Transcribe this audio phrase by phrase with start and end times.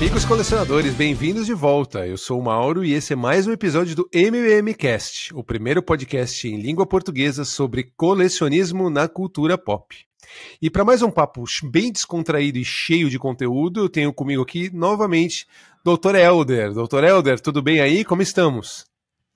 [0.00, 2.06] Amigos colecionadores, bem-vindos de volta.
[2.06, 6.48] Eu sou o Mauro e esse é mais um episódio do MMCast, o primeiro podcast
[6.48, 9.94] em língua portuguesa sobre colecionismo na cultura pop.
[10.60, 14.74] E para mais um papo bem descontraído e cheio de conteúdo, eu tenho comigo aqui
[14.74, 15.46] novamente
[15.84, 16.14] Dr.
[16.14, 16.72] Elder.
[16.72, 17.04] Dr.
[17.04, 18.02] Elder, tudo bem aí?
[18.02, 18.86] Como estamos?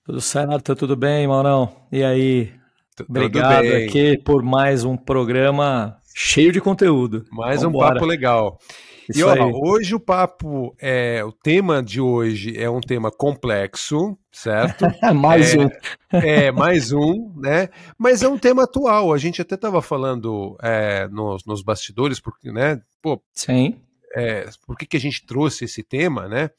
[0.02, 1.76] Tudo certo, tudo bem, Maurão?
[1.92, 2.50] E aí?
[3.06, 7.26] Obrigado aqui por mais um programa cheio de conteúdo.
[7.30, 7.90] Mais Vambora.
[7.90, 8.58] um papo legal.
[9.08, 14.16] Isso e ó, hoje o papo é o tema de hoje é um tema complexo,
[14.32, 14.86] certo?
[15.14, 15.70] mais é, um.
[16.12, 17.68] é, mais um, né?
[17.98, 19.12] Mas é um tema atual.
[19.12, 22.80] A gente até estava falando é, nos, nos bastidores, porque, né?
[23.02, 23.76] Pô, Sim.
[24.14, 26.50] É, por que, que a gente trouxe esse tema, né?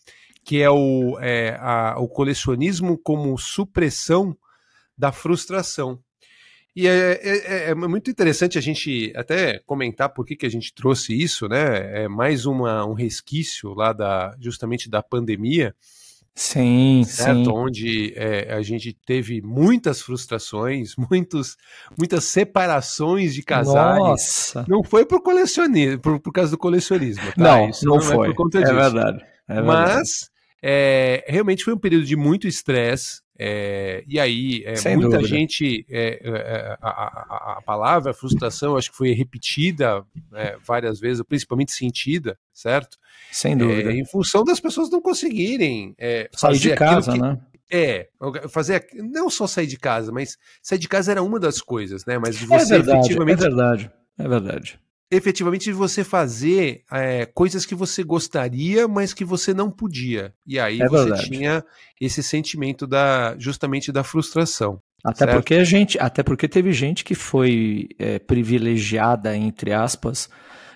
[0.44, 4.38] Que é o, é, a, o colecionismo como supressão
[4.98, 6.00] da frustração.
[6.76, 10.50] E é, é, é, é, muito interessante a gente até comentar por que, que a
[10.50, 12.04] gente trouxe isso, né?
[12.04, 15.74] É mais uma, um resquício lá da justamente da pandemia.
[16.38, 17.46] Sim, certo?
[17.46, 17.50] sim.
[17.50, 21.56] Onde é, a gente teve muitas frustrações, muitos,
[21.98, 23.98] muitas separações de casais.
[23.98, 24.66] Nossa.
[24.68, 27.24] Não foi por colecionismo, por, por causa do colecionismo.
[27.24, 27.34] Tá?
[27.38, 28.28] Não, isso não, não foi.
[28.28, 28.74] É, por conta disso.
[28.74, 29.26] é verdade.
[29.48, 29.94] É verdade.
[29.96, 30.30] Mas
[30.62, 35.24] é, realmente foi um período de muito estresse, é, e aí, é, muita dúvida.
[35.28, 41.00] gente, é, é, é a, a, a, palavra frustração, acho que foi repetida é, várias
[41.00, 42.98] vezes, principalmente sentida, certo?
[43.32, 43.92] Sem dúvida.
[43.92, 45.96] em função das pessoas não conseguirem
[46.34, 47.38] sair de casa, que, né?
[47.70, 48.08] É,
[48.50, 52.18] fazer não só sair de casa, mas sair de casa era uma das coisas, né?
[52.18, 53.40] Mas você verdade, efetivamente.
[53.40, 54.80] É verdade, é verdade
[55.16, 60.34] efetivamente de você fazer é, coisas que você gostaria, mas que você não podia.
[60.46, 61.30] E aí é você verdade.
[61.30, 61.64] tinha
[62.00, 64.82] esse sentimento da justamente da frustração.
[65.04, 65.34] Até certo?
[65.34, 70.30] porque a gente, até porque teve gente que foi é, privilegiada entre aspas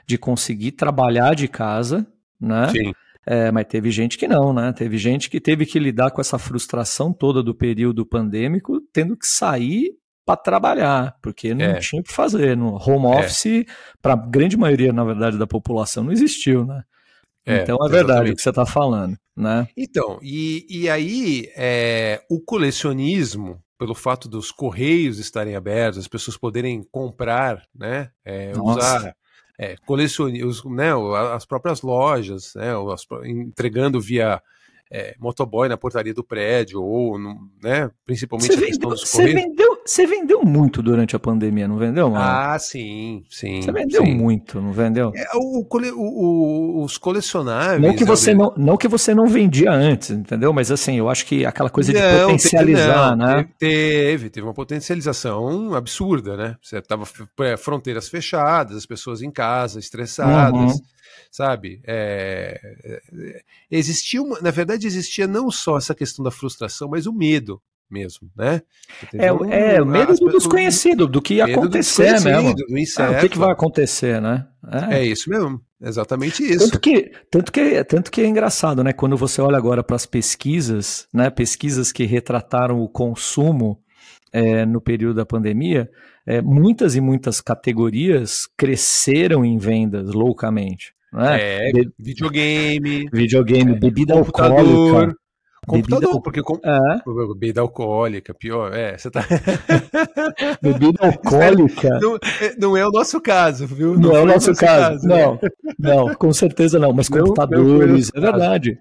[0.05, 2.05] de conseguir trabalhar de casa,
[2.39, 2.69] né?
[2.69, 2.93] Sim.
[3.25, 4.73] É, mas teve gente que não, né?
[4.73, 9.27] Teve gente que teve que lidar com essa frustração toda do período pandêmico, tendo que
[9.27, 9.98] sair
[10.29, 11.79] para trabalhar, porque não é.
[11.79, 12.55] tinha o que fazer.
[12.55, 13.19] No home é.
[13.19, 13.65] office, é.
[13.99, 16.83] para a grande maioria, na verdade, da população, não existiu, né?
[17.43, 18.33] É, então é verdade exatamente.
[18.33, 19.67] o que você está falando, né?
[19.75, 26.37] Então, e, e aí é, o colecionismo, pelo fato dos correios estarem abertos, as pessoas
[26.37, 28.11] poderem comprar, né?
[28.23, 29.15] É, usar
[29.57, 30.91] é, colecionismo, né,
[31.33, 34.39] as próprias lojas, né, as, entregando via
[34.91, 37.19] é, motoboy na portaria do prédio, ou,
[37.61, 41.67] né, principalmente você a questão vendeu, dos Você vendeu, você vendeu muito durante a pandemia,
[41.67, 42.23] não vendeu, mano?
[42.23, 43.61] Ah, sim, sim.
[43.61, 44.15] Você vendeu sim.
[44.15, 45.11] muito, não vendeu?
[45.15, 45.63] É, o,
[45.95, 47.81] o, os colecionáveis...
[47.81, 50.51] Não que, você não, não que você não vendia antes, entendeu?
[50.51, 53.49] Mas assim, eu acho que aquela coisa não, de potencializar, não, né?
[53.59, 56.55] Teve, teve uma potencialização absurda, né?
[56.63, 57.03] Você tava
[57.41, 60.73] é, fronteiras fechadas, as pessoas em casa, estressadas...
[60.73, 60.98] Uhum
[61.31, 61.81] sabe?
[61.85, 63.41] É, é,
[63.71, 68.29] existia uma, na verdade existia não só essa questão da frustração, mas o medo mesmo,
[68.37, 68.61] né?
[69.13, 72.55] É, um, é, o medo do desconhecido, do que ia acontecer mesmo.
[72.99, 74.45] Ah, o que, que, vai acontecer, né?
[74.89, 74.99] É.
[74.99, 76.65] é isso mesmo, exatamente isso.
[76.65, 78.93] Tanto que, tanto que, tanto que é engraçado, né?
[78.93, 81.29] Quando você olha agora para as pesquisas, né?
[81.29, 83.81] Pesquisas que retrataram o consumo
[84.31, 85.89] é, no período da pandemia,
[86.25, 90.93] é, muitas e muitas categorias cresceram em vendas loucamente.
[91.15, 95.15] É, Be videogame, videogame, bebida alcoólica.
[95.67, 96.21] Computador, bebida...
[96.21, 96.59] porque com...
[96.63, 97.33] é.
[97.33, 99.21] bebida alcoólica, pior, é, você tá
[100.61, 101.99] Bebida alcoólica.
[101.99, 103.93] Não, é, não, é o nosso caso, viu?
[103.93, 105.39] Não, não é o nosso, nosso caso, caso não, né?
[105.77, 108.79] não, com certeza não, mas não, computadores, é verdade.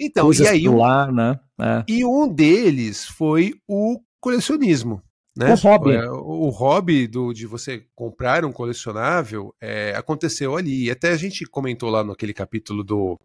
[0.00, 1.38] Então, Coisas e aí, celular, né?
[1.60, 1.84] É.
[1.88, 5.02] E um deles foi o colecionismo.
[5.38, 5.52] Né?
[5.52, 5.94] O hobby.
[5.94, 10.86] É, o hobby do, de você comprar um colecionável é, aconteceu ali.
[10.86, 13.16] E até a gente comentou lá naquele capítulo do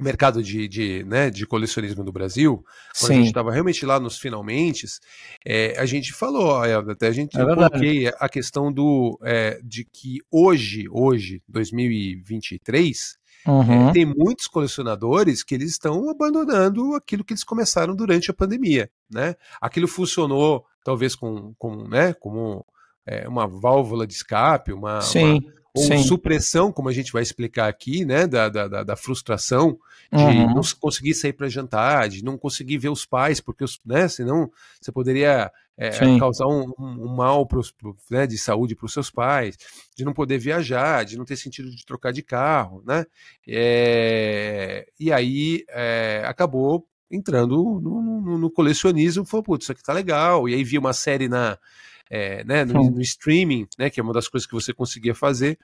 [0.00, 2.64] mercado de, de, né, de colecionismo do Brasil,
[2.98, 3.12] quando Sim.
[3.12, 4.86] a gente estava realmente lá nos finalmente,
[5.44, 10.20] é, a gente falou, até a gente é coloquei a questão do é, de que
[10.30, 13.88] hoje, hoje, 2023, Uhum.
[13.88, 18.90] É, tem muitos colecionadores que eles estão abandonando aquilo que eles começaram durante a pandemia,
[19.10, 19.36] né?
[19.60, 22.64] Aquilo funcionou talvez com, com né, como
[23.06, 26.02] é, uma válvula de escape, uma, sim, uma ou sim.
[26.04, 29.76] supressão, como a gente vai explicar aqui, né, da, da, da frustração
[30.12, 30.54] de uhum.
[30.54, 34.48] não conseguir sair para jantar, de não conseguir ver os pais, porque os, né, senão
[34.80, 39.10] você poderia é, causar um, um, mal pros, pro, né, de saúde para os seus
[39.10, 39.56] pais,
[39.96, 43.04] de não poder viajar, de não ter sentido de trocar de carro, né?
[43.46, 49.92] É, e aí é, acabou entrando no, no, no colecionismo, falou, putz, isso aqui tá
[49.92, 50.48] legal.
[50.48, 51.58] E aí vi uma série na,
[52.10, 55.58] é, né, no, no, streaming, né, que é uma das coisas que você conseguia fazer.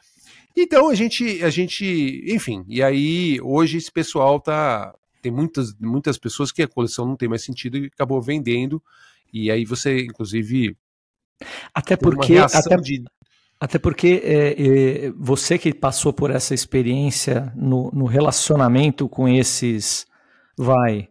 [0.57, 6.19] Então a gente, a gente, enfim, e aí hoje esse pessoal tá tem muitas, muitas
[6.19, 8.83] pessoas que a coleção não tem mais sentido e acabou vendendo
[9.33, 10.77] e aí você inclusive
[11.75, 13.05] até porque até, de...
[13.59, 20.07] até porque é, é, você que passou por essa experiência no, no relacionamento com esses
[20.57, 21.09] vai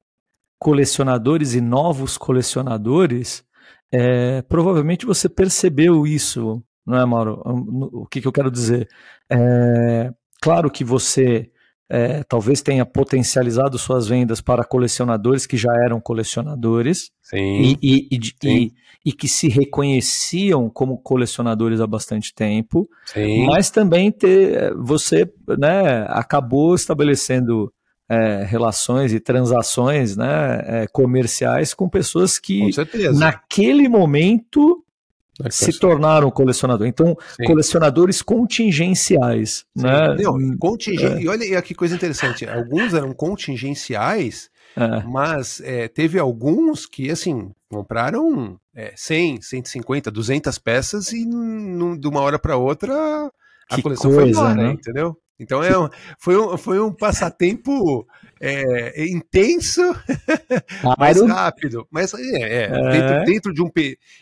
[0.60, 3.44] colecionadores e novos colecionadores,
[3.92, 7.42] é, provavelmente você percebeu isso, não é, Mauro?
[7.46, 8.88] O que, que eu quero dizer?
[9.32, 10.12] É,
[10.42, 11.50] claro que você
[11.90, 18.20] é, talvez tenha potencializado suas vendas para colecionadores que já eram colecionadores sim, e, e,
[18.26, 18.32] sim.
[18.44, 18.74] e,
[19.06, 23.48] e, que se reconheciam como colecionadores há bastante tempo, sim.
[23.48, 25.28] mas também ter, você
[25.58, 27.74] né, acabou estabelecendo
[28.08, 34.84] é, relações e transações né, é, comerciais com pessoas que com naquele momento
[35.44, 36.88] é se tornaram colecionador.
[36.88, 37.46] Então, Sim.
[37.46, 39.66] colecionadores contingenciais.
[39.78, 39.84] Sim.
[39.84, 40.16] Né?
[40.20, 41.14] Não, contingen...
[41.14, 41.22] É.
[41.22, 42.48] E olha que coisa interessante.
[42.48, 45.04] Alguns eram contingenciais, é.
[45.04, 52.22] mas é, teve alguns que, assim, compraram é, 100, 150, 200 peças e de uma
[52.22, 53.32] hora para outra
[53.70, 54.72] a que coleção coisa, foi embora, né?
[54.72, 55.18] entendeu?
[55.40, 55.88] Então é um,
[56.18, 58.06] foi, um, foi um passatempo
[58.40, 59.82] é, intenso,
[60.98, 61.88] mais rápido.
[61.92, 62.92] Mas é, é, é.
[62.92, 63.70] Dentro, dentro, de um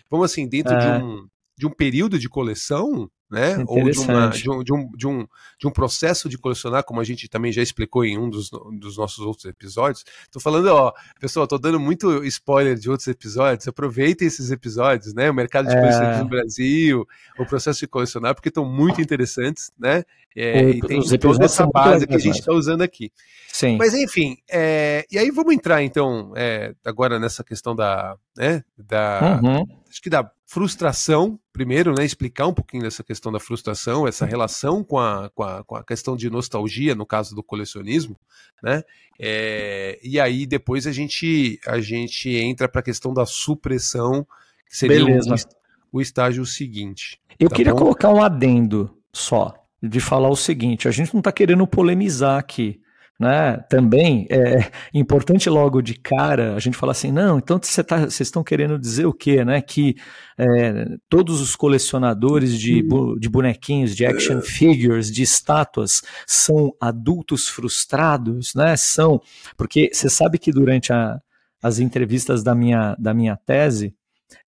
[0.10, 0.98] vamos assim, dentro de é.
[0.98, 1.28] um
[1.58, 3.64] de um período de coleção, né?
[3.68, 5.28] Ou de, uma, de, um, de, um, de, um,
[5.60, 8.98] de um processo de colecionar, como a gente também já explicou em um dos, dos
[8.98, 10.06] nossos outros episódios.
[10.32, 13.68] Tô falando, ó, pessoal, tô dando muito spoiler de outros episódios.
[13.68, 15.30] Aproveitem esses episódios, né?
[15.30, 15.80] O mercado de é...
[15.80, 17.08] colecionadores no Brasil,
[17.38, 20.04] o processo de colecionar, porque estão muito interessantes, né?
[20.36, 23.12] É, o, e tem toda essa base que a gente está usando aqui.
[23.52, 23.76] Sim.
[23.78, 29.40] Mas enfim, é, e aí vamos entrar então é, agora nessa questão da, né, da,
[29.44, 29.66] uhum.
[29.90, 34.84] acho que da frustração primeiro, né, explicar um pouquinho dessa questão da frustração, essa relação
[34.84, 38.16] com a, com a, com a questão de nostalgia no caso do colecionismo,
[38.62, 38.84] né,
[39.20, 44.24] é, e aí depois a gente a gente entra para a questão da supressão,
[44.70, 47.20] que seria o, o, estágio seguinte.
[47.40, 47.80] Eu tá queria bom?
[47.80, 52.80] colocar um adendo só de falar o seguinte: a gente não está querendo polemizar aqui.
[53.20, 53.58] Né?
[53.68, 58.44] Também é importante logo de cara a gente falar assim, não, então tá, vocês estão
[58.44, 59.44] querendo dizer o quê?
[59.44, 59.60] Né?
[59.60, 59.96] Que
[60.38, 62.84] é, todos os colecionadores de,
[63.20, 68.78] de bonequinhos, de action figures, de estátuas, são adultos frustrados, né?
[68.78, 69.20] São,
[69.58, 71.20] porque você sabe que durante a,
[71.62, 73.96] as entrevistas da minha, da minha tese,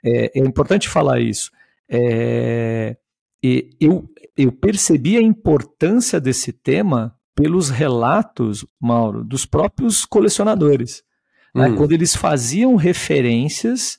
[0.05, 1.49] é, é importante falar isso.
[1.89, 2.95] É,
[3.79, 4.07] eu,
[4.37, 11.01] eu percebi a importância desse tema pelos relatos, Mauro, dos próprios colecionadores.
[11.55, 11.67] Né?
[11.67, 11.71] Hum.
[11.71, 13.97] Né, quando eles faziam referências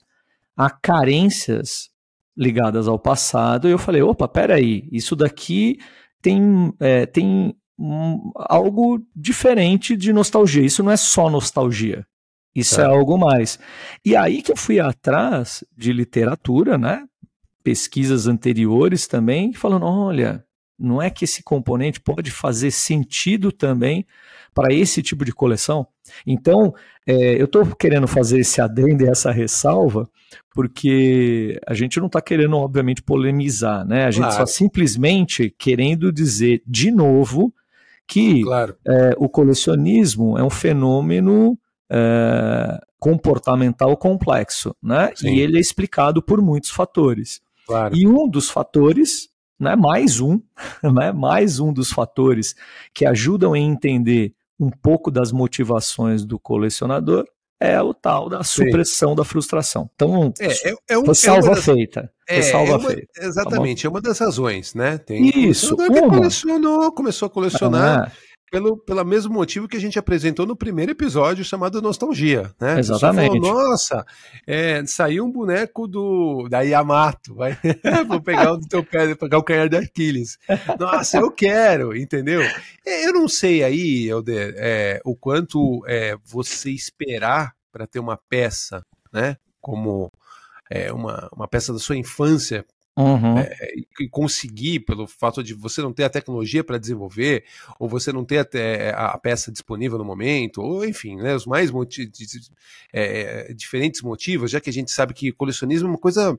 [0.54, 1.88] a carências
[2.36, 5.78] ligadas ao passado, eu falei, opa, peraí, isso daqui
[6.20, 10.62] tem, é, tem um, algo diferente de nostalgia.
[10.62, 12.06] Isso não é só nostalgia.
[12.54, 12.84] Isso é.
[12.84, 13.58] é algo mais.
[14.04, 17.06] E aí que eu fui atrás de literatura, né?
[17.64, 20.44] Pesquisas anteriores também, falando, olha,
[20.80, 24.06] não é que esse componente pode fazer sentido também
[24.54, 25.86] para esse tipo de coleção?
[26.26, 26.74] Então,
[27.06, 30.08] é, eu estou querendo fazer esse adendo e essa ressalva,
[30.54, 34.04] porque a gente não está querendo, obviamente, polemizar, né?
[34.04, 34.36] A gente claro.
[34.38, 37.52] só simplesmente querendo dizer de novo
[38.06, 38.76] que claro.
[38.86, 41.56] é, o colecionismo é um fenômeno
[41.90, 45.12] é, comportamental complexo, né?
[45.14, 45.34] Sim.
[45.34, 47.40] E ele é explicado por muitos fatores.
[47.66, 47.96] Claro.
[47.96, 49.28] E um dos fatores
[49.60, 50.40] né, mais um,
[50.82, 52.54] né, mais um dos fatores
[52.94, 57.26] que ajudam a entender um pouco das motivações do colecionador
[57.62, 59.16] é o tal da supressão Sim.
[59.16, 59.90] da frustração.
[59.94, 62.10] Então, é, é, é um, foi salva é das, feita.
[62.26, 63.06] É, salva é uma, feita.
[63.14, 64.96] Tá exatamente, tá é uma das razões, né?
[64.96, 65.88] Tem Isso, uma.
[65.92, 68.12] que colecionou, começou a colecionar.
[68.50, 72.80] Pelo, pelo mesmo motivo que a gente apresentou no primeiro episódio chamado Nostalgia, né?
[72.80, 73.40] Exatamente.
[73.40, 74.04] Falou, Nossa,
[74.44, 77.56] é, saiu um boneco do da Yamato, vai,
[78.08, 80.36] vou pegar o do teu pé, pegar o canhar de Aquiles.
[80.80, 82.42] Nossa, eu quero, entendeu?
[82.84, 88.18] É, eu não sei aí, Helder, é, o quanto é, você esperar para ter uma
[88.28, 89.36] peça, né?
[89.60, 90.10] Como
[90.68, 92.64] é, uma, uma peça da sua infância
[92.98, 93.38] Uhum.
[93.38, 97.44] É, e conseguir, pelo fato de você não ter a tecnologia para desenvolver,
[97.78, 101.70] ou você não ter até a peça disponível no momento, ou enfim, né, os mais
[101.70, 102.50] motivos,
[102.92, 106.38] é, diferentes motivos, já que a gente sabe que colecionismo é uma coisa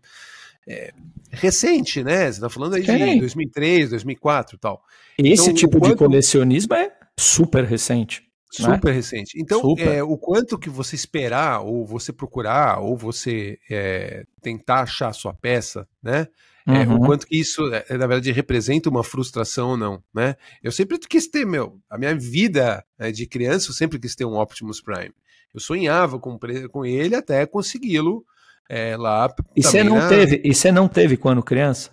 [0.67, 0.93] é,
[1.31, 2.25] recente, né?
[2.25, 4.83] Você está falando aí de 2003, 2004 e tal.
[5.17, 5.91] Esse então, tipo quanto...
[5.91, 8.30] de colecionismo é super recente.
[8.59, 8.75] Né?
[8.75, 8.95] Super né?
[8.95, 9.39] recente.
[9.39, 15.09] Então, é, o quanto que você esperar, ou você procurar, ou você é, tentar achar
[15.09, 16.27] a sua peça, né?
[16.67, 16.97] É, uhum.
[16.97, 20.35] o quanto que isso, é, na verdade, representa uma frustração ou não, né?
[20.61, 24.25] Eu sempre quis ter, meu, a minha vida né, de criança, eu sempre quis ter
[24.25, 25.11] um Optimus Prime.
[25.53, 26.37] Eu sonhava com,
[26.69, 28.23] com ele até consegui-lo
[28.69, 29.33] é, lá.
[29.55, 30.07] E você não na...
[30.07, 30.41] teve?
[30.43, 31.91] E você não teve quando criança?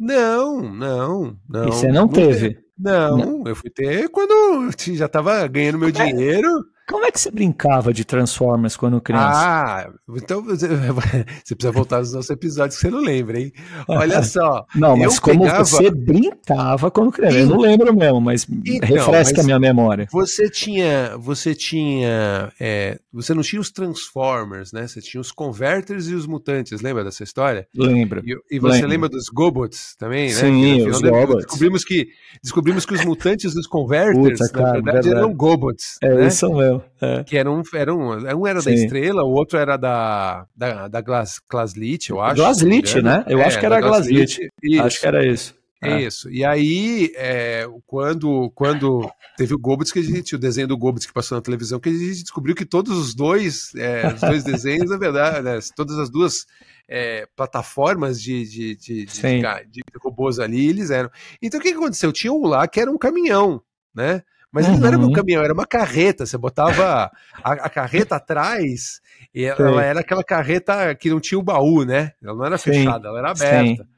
[0.00, 1.68] Não, não, não.
[1.68, 2.58] E você não, não teve?
[2.78, 6.48] Não, não, eu fui ter quando já estava ganhando meu é, dinheiro.
[6.90, 9.30] Como é que você brincava de Transformers quando criança?
[9.32, 10.66] Ah, então você
[11.54, 13.52] precisa voltar aos nossos episódios que você não lembra, hein?
[13.86, 14.66] Olha só.
[14.74, 15.64] Não, mas como pegava...
[15.64, 17.38] você brincava quando criança?
[17.38, 20.08] Eu não lembro mesmo, mas então, refresca mas a minha memória.
[20.10, 24.88] Você tinha, você tinha, é, você não tinha os Transformers, né?
[24.88, 27.68] Você tinha os Converters e os Mutantes, lembra dessa história?
[27.72, 28.20] Lembro.
[28.26, 28.88] E, e você lembro.
[28.88, 30.34] lembra dos Gobots também, né?
[30.34, 31.44] Sim, os Gobots.
[31.44, 32.08] Descobrimos que,
[32.42, 35.98] descobrimos que os Mutantes dos Converters, Puta, cara, na verdade, verdade, eram Gobots.
[36.02, 36.26] É, né?
[36.26, 36.79] isso mesmo.
[37.00, 37.24] É.
[37.24, 38.70] Que era um, era um, um era Sim.
[38.70, 42.36] da Estrela, o outro era da, da, da Glas, Glaslit, eu acho.
[42.36, 43.24] Glaslit, né?
[43.26, 44.48] Eu é, acho que era Glaslit.
[44.80, 45.60] Acho que era isso.
[45.82, 46.02] É.
[46.02, 46.30] Isso.
[46.30, 51.06] E aí, é, quando, quando teve o Goblins, que a gente, o desenho do Goblins
[51.06, 54.44] que passou na televisão, que a gente descobriu que todos os dois, é, os dois
[54.44, 56.44] desenhos, na verdade, né, todas as duas
[56.86, 61.10] é, plataformas de, de, de, de, robôs ali, eles eram.
[61.40, 62.12] Então o que, que aconteceu?
[62.12, 63.62] Tinha um lá que era um caminhão,
[63.94, 64.22] né?
[64.52, 64.78] Mas uhum.
[64.78, 65.12] não era um uhum.
[65.12, 66.26] caminhão, era uma carreta.
[66.26, 67.10] Você botava
[67.42, 69.00] a, a carreta atrás
[69.34, 72.12] e ela, era aquela carreta que não tinha o baú, né?
[72.22, 72.72] Ela não era Sim.
[72.72, 73.84] fechada, ela era aberta.
[73.84, 73.90] Sim.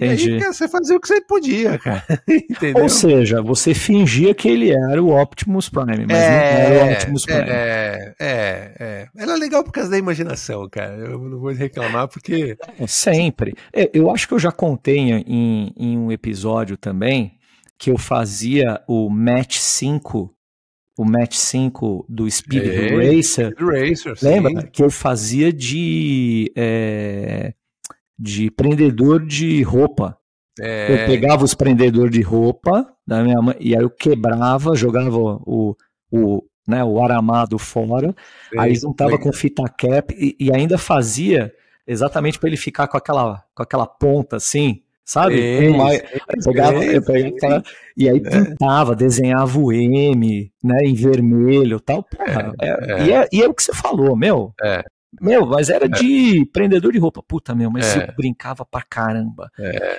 [0.00, 0.30] Entendi.
[0.30, 2.04] E aí, você fazia o que você podia, cara.
[2.28, 2.84] Entendeu?
[2.84, 6.92] Ou seja, você fingia que ele era o Optimus Prime, mas é, não era o
[6.92, 7.40] Optimus Prime.
[7.48, 9.08] É, é, é.
[9.16, 10.94] Era legal por causa da imaginação, cara.
[10.94, 12.56] Eu não vou reclamar porque.
[12.86, 13.54] Sempre.
[13.72, 17.37] É, eu acho que eu já contei em, em um episódio também
[17.78, 20.34] que eu fazia o Match 5,
[20.98, 23.52] o Match 5 do Speed Ei, Racer.
[23.52, 24.60] Speed Racer Lembra?
[24.62, 24.66] Sim.
[24.72, 27.54] Que eu fazia de, é,
[28.18, 30.18] de prendedor de roupa.
[30.60, 30.92] É.
[30.92, 35.76] Eu pegava os prendedores de roupa da minha mãe e aí eu quebrava, jogava o,
[36.10, 38.12] o, né, o aramado fora,
[38.58, 41.54] aí juntava com fita cap e, e ainda fazia
[41.86, 45.40] exatamente para ele ficar com aquela, com aquela ponta assim, sabe?
[45.40, 46.02] É, uma, eu
[46.44, 47.62] pegava, eu pegava,
[47.96, 52.02] e aí pintava, desenhava o M, né, em vermelho tal.
[52.02, 54.52] Porra, é, é, e, é, e é o que você falou, meu.
[54.62, 54.84] É.
[55.18, 57.22] Meu, mas era de prendedor de roupa.
[57.26, 59.50] Puta, meu, mas eu brincava pra caramba.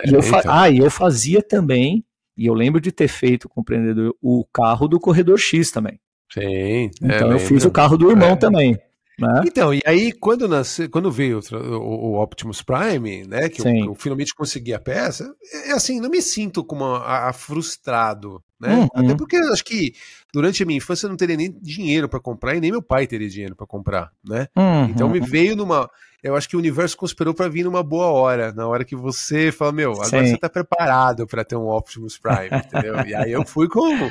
[0.05, 0.41] e eu então.
[0.45, 2.05] Ah, e eu fazia também,
[2.37, 5.99] e eu lembro de ter feito com o prendedor o carro do Corredor X também.
[6.31, 6.91] Sim.
[7.01, 8.79] Então eu fiz o carro do irmão também.
[9.19, 9.41] Né?
[9.45, 13.95] Então, e aí quando, nasce, quando veio o, o, Optimus Prime, né, que eu, eu,
[13.95, 18.75] finalmente consegui a peça, é, é assim, não me sinto como a, a frustrado, né?
[18.75, 18.87] Uhum.
[18.93, 19.93] Até porque acho que
[20.33, 23.07] durante a minha infância eu não teria nem dinheiro para comprar e nem meu pai
[23.07, 24.47] teria dinheiro para comprar, né?
[24.55, 24.85] Uhum.
[24.85, 25.89] Então me veio numa,
[26.21, 29.51] eu acho que o universo conspirou para vir numa boa hora, na hora que você
[29.51, 30.31] fala, meu, agora Sim.
[30.31, 32.95] você tá preparado para ter um Optimus Prime, entendeu?
[33.07, 34.09] E aí eu fui com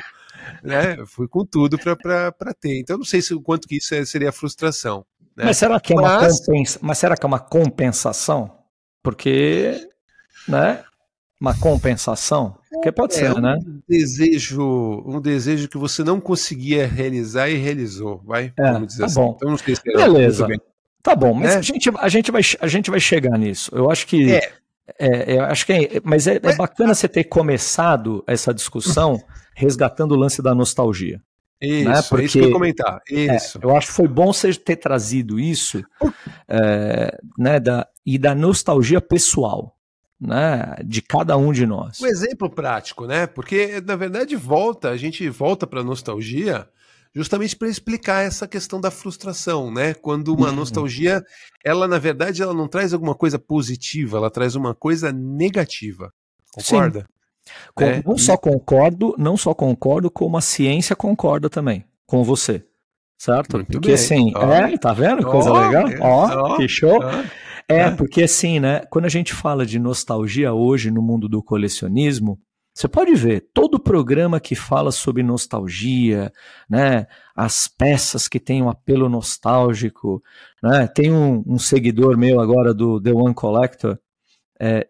[0.63, 0.97] né?
[1.05, 2.79] Fui com tudo para ter.
[2.79, 5.05] Então não sei se o quanto que isso é, seria frustração.
[5.35, 5.45] Né?
[5.45, 6.45] Mas será que é uma Mas...
[6.45, 6.79] compensa...
[6.81, 8.51] Mas será que é uma compensação?
[9.01, 9.87] Porque,
[10.47, 10.83] né?
[11.39, 12.57] Uma compensação?
[12.69, 13.57] Porque pode é, ser, um né?
[13.87, 18.53] Desejo, um desejo que você não conseguia realizar e realizou, vai?
[18.57, 19.15] É, Vamos dizer tá assim.
[19.15, 19.33] Bom.
[19.35, 20.47] Então não sei se Beleza.
[21.01, 21.57] Tá bom, mas é.
[21.57, 23.71] a, gente, a, gente vai, a gente vai chegar nisso.
[23.73, 24.33] Eu acho que.
[24.33, 24.51] É.
[24.97, 29.21] É, eu acho que é, mas é, é bacana você ter começado essa discussão
[29.55, 31.21] resgatando o lance da nostalgia.
[31.61, 32.01] Isso, né?
[32.03, 33.01] Porque, é isso que eu ia comentar.
[33.09, 33.59] É, isso.
[33.61, 35.83] É, eu acho que foi bom você ter trazido isso
[36.47, 39.75] é, né, da, e da nostalgia pessoal.
[40.21, 42.01] Né, de cada um de nós.
[42.01, 43.25] Um exemplo prático, né?
[43.25, 46.67] Porque na verdade volta, a gente volta para nostalgia
[47.19, 49.93] justamente para explicar essa questão da frustração, né?
[49.93, 50.55] Quando uma uhum.
[50.55, 51.21] nostalgia,
[51.65, 56.13] ela na verdade ela não traz alguma coisa positiva, ela traz uma coisa negativa.
[56.53, 57.05] Concorda?
[57.75, 58.01] Com, é.
[58.05, 62.63] Não só concordo, não só concordo, como a ciência concorda também com você.
[63.17, 63.57] Certo?
[63.57, 63.95] Muito porque bem.
[63.95, 64.53] assim, oh.
[64.53, 65.25] é, tá vendo?
[65.25, 65.85] Coisa oh, legal?
[65.99, 66.99] Ó, oh, que show.
[67.67, 68.83] É, porque assim, né?
[68.89, 72.39] Quando a gente fala de nostalgia hoje no mundo do colecionismo,
[72.79, 76.31] você pode ver todo programa que fala sobre nostalgia,
[76.69, 77.07] né?
[77.35, 80.23] As peças que têm um apelo nostálgico,
[80.63, 80.87] né?
[80.87, 83.99] Tem um, um seguidor meu agora do The One Collector,
[84.57, 84.87] é,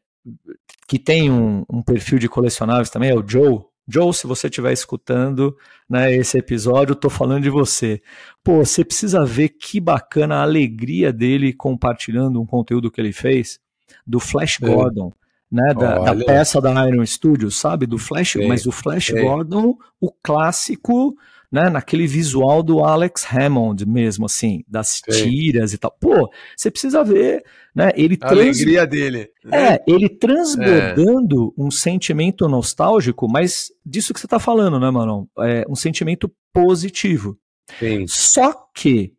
[0.87, 3.63] que tem um, um, perfil de colecionáveis também, é o Joe.
[3.87, 5.57] Joe, se você estiver escutando
[5.89, 8.03] né, esse episódio, estou falando de você.
[8.43, 13.59] Pô, você precisa ver que bacana a alegria dele compartilhando um conteúdo que ele fez
[14.05, 14.67] do Flash é.
[14.67, 15.11] Gordon.
[15.51, 17.87] Né, da, da, peça da Iron Studios, sabe?
[17.87, 21.15] Do Flash, mas o Flash Gordon, o clássico
[21.51, 25.23] né, naquele visual do Alex Hammond mesmo, assim, das Sim.
[25.23, 25.91] tiras e tal.
[25.99, 27.91] Pô, você precisa ver, né?
[27.95, 28.39] Ele a trans...
[28.39, 29.29] alegria dele.
[29.43, 29.73] Né?
[29.73, 31.61] É, ele transbordando é.
[31.61, 35.27] um sentimento nostálgico, mas disso que você tá falando, né, mano?
[35.39, 37.37] É um sentimento positivo.
[37.79, 38.05] Sim.
[38.07, 39.13] Só que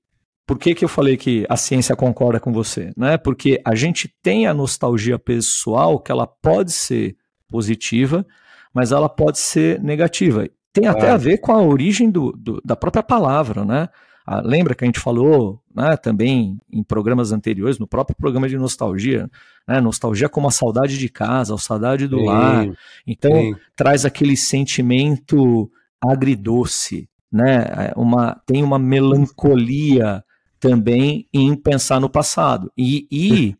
[0.50, 2.92] por que, que eu falei que a ciência concorda com você?
[2.96, 3.16] Né?
[3.16, 7.16] Porque a gente tem a nostalgia pessoal que ela pode ser
[7.48, 8.26] positiva,
[8.74, 10.48] mas ela pode ser negativa.
[10.72, 13.88] Tem até a ver com a origem do, do da própria palavra, né?
[14.26, 18.58] Ah, lembra que a gente falou né, também em programas anteriores, no próprio programa de
[18.58, 19.30] nostalgia,
[19.68, 22.68] né, nostalgia como a saudade de casa, a saudade do sim, lar.
[23.06, 23.54] Então, sim.
[23.76, 25.70] traz aquele sentimento
[26.02, 27.66] agridoce, né?
[27.68, 30.24] É, uma, tem uma melancolia
[30.60, 32.70] também em pensar no passado.
[32.76, 33.56] E, e,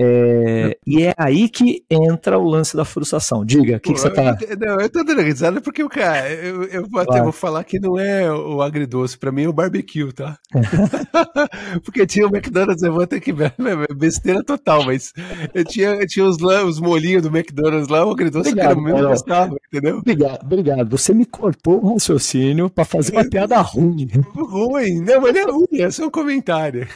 [0.00, 3.44] é, e é aí que entra o lance da frustração.
[3.44, 4.36] Diga, o que, que, você tá.
[4.58, 7.98] Não, eu tô dando risada porque o cara, eu, eu até vou falar que não
[7.98, 10.38] é o agridoce, pra mim é o barbecue, tá?
[11.82, 13.52] porque tinha o McDonald's, eu vou ter que ver,
[13.96, 15.12] besteira total, mas
[15.52, 18.94] eu tinha, eu tinha os, os molinhos do McDonald's lá, o agridoce obrigado, que era
[18.94, 19.98] mesmo gostava, entendeu?
[19.98, 20.96] Obrigado, obrigado.
[20.96, 24.08] Você me cortou o raciocínio pra fazer uma piada ruim.
[24.32, 26.86] Ruim, não, mas não é ruim, é só um comentário.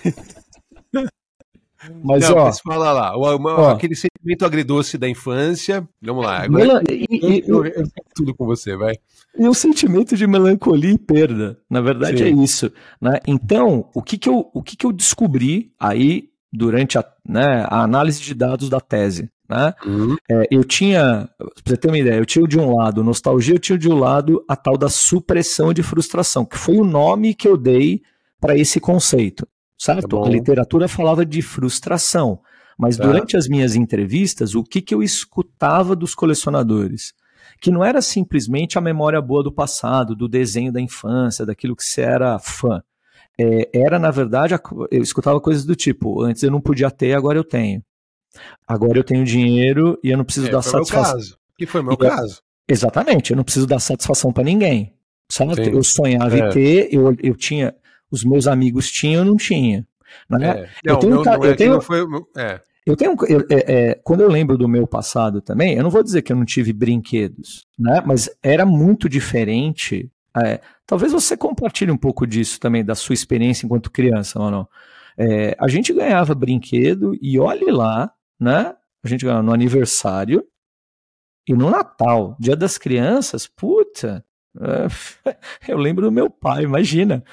[2.02, 5.86] Mas, não, ó, mas fala lá, o, ó, aquele sentimento agridoce da infância.
[6.00, 7.84] Vamos lá, agora e, e, eu, eu, eu,
[8.14, 8.94] tudo com você, vai.
[9.36, 12.24] E o sentimento de melancolia e perda, na verdade Sim.
[12.24, 12.70] é isso.
[13.00, 13.18] Né?
[13.26, 17.82] Então, o que, que, eu, o que, que eu descobri aí durante a, né, a
[17.82, 19.28] análise de dados da tese?
[19.48, 19.74] Né?
[19.84, 20.16] Uhum.
[20.30, 23.58] É, eu tinha, pra você ter uma ideia, eu tinha de um lado nostalgia, eu
[23.58, 27.48] tinha de um lado a tal da supressão de frustração, que foi o nome que
[27.48, 28.02] eu dei
[28.40, 29.46] para esse conceito
[29.82, 30.20] certo?
[30.20, 32.38] Tá a literatura falava de frustração,
[32.78, 33.04] mas tá.
[33.04, 37.12] durante as minhas entrevistas, o que, que eu escutava dos colecionadores?
[37.60, 41.84] Que não era simplesmente a memória boa do passado, do desenho da infância, daquilo que
[41.84, 42.82] você era fã.
[43.38, 44.54] É, era, na verdade,
[44.90, 47.82] eu escutava coisas do tipo: antes eu não podia ter, agora eu tenho.
[48.66, 51.14] Agora eu tenho dinheiro e eu não preciso é, dar satisfação.
[51.14, 51.38] Caso.
[51.56, 52.40] Que foi o meu e caso.
[52.68, 54.94] exatamente, eu não preciso dar satisfação para ninguém.
[55.30, 55.60] Certo?
[55.60, 56.40] Eu sonhava é.
[56.40, 57.74] em ter, eu, eu tinha
[58.12, 59.86] os meus amigos tinham, eu não tinha.
[60.28, 60.46] Né?
[60.46, 60.68] É.
[60.84, 62.00] eu tenho, eu tenho, foi,
[62.36, 62.60] é.
[62.86, 66.02] eu tenho eu, é, é, quando eu lembro do meu passado também, eu não vou
[66.02, 68.02] dizer que eu não tive brinquedos, né?
[68.04, 70.10] Mas era muito diferente.
[70.36, 74.68] É, talvez você compartilhe um pouco disso também da sua experiência enquanto criança, ou não?
[75.16, 78.74] É, a gente ganhava brinquedo e olhe lá, né?
[79.02, 80.44] A gente ganhava no aniversário
[81.48, 84.24] e no Natal, Dia das Crianças, puta.
[84.60, 85.36] É,
[85.68, 87.24] eu lembro do meu pai, imagina.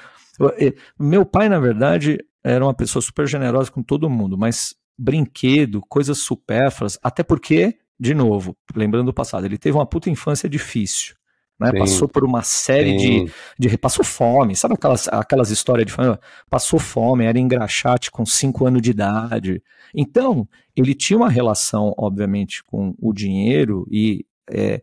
[0.98, 6.18] Meu pai, na verdade, era uma pessoa super generosa com todo mundo, mas brinquedo, coisas
[6.18, 11.14] supérfluas, até porque, de novo, lembrando do passado, ele teve uma puta infância difícil.
[11.60, 11.72] Né?
[11.78, 13.76] Passou por uma série de, de.
[13.76, 16.18] Passou fome, sabe aquelas, aquelas histórias de família?
[16.48, 19.62] Passou fome, era engraxate com 5 anos de idade.
[19.94, 24.82] Então, ele tinha uma relação, obviamente, com o dinheiro e é,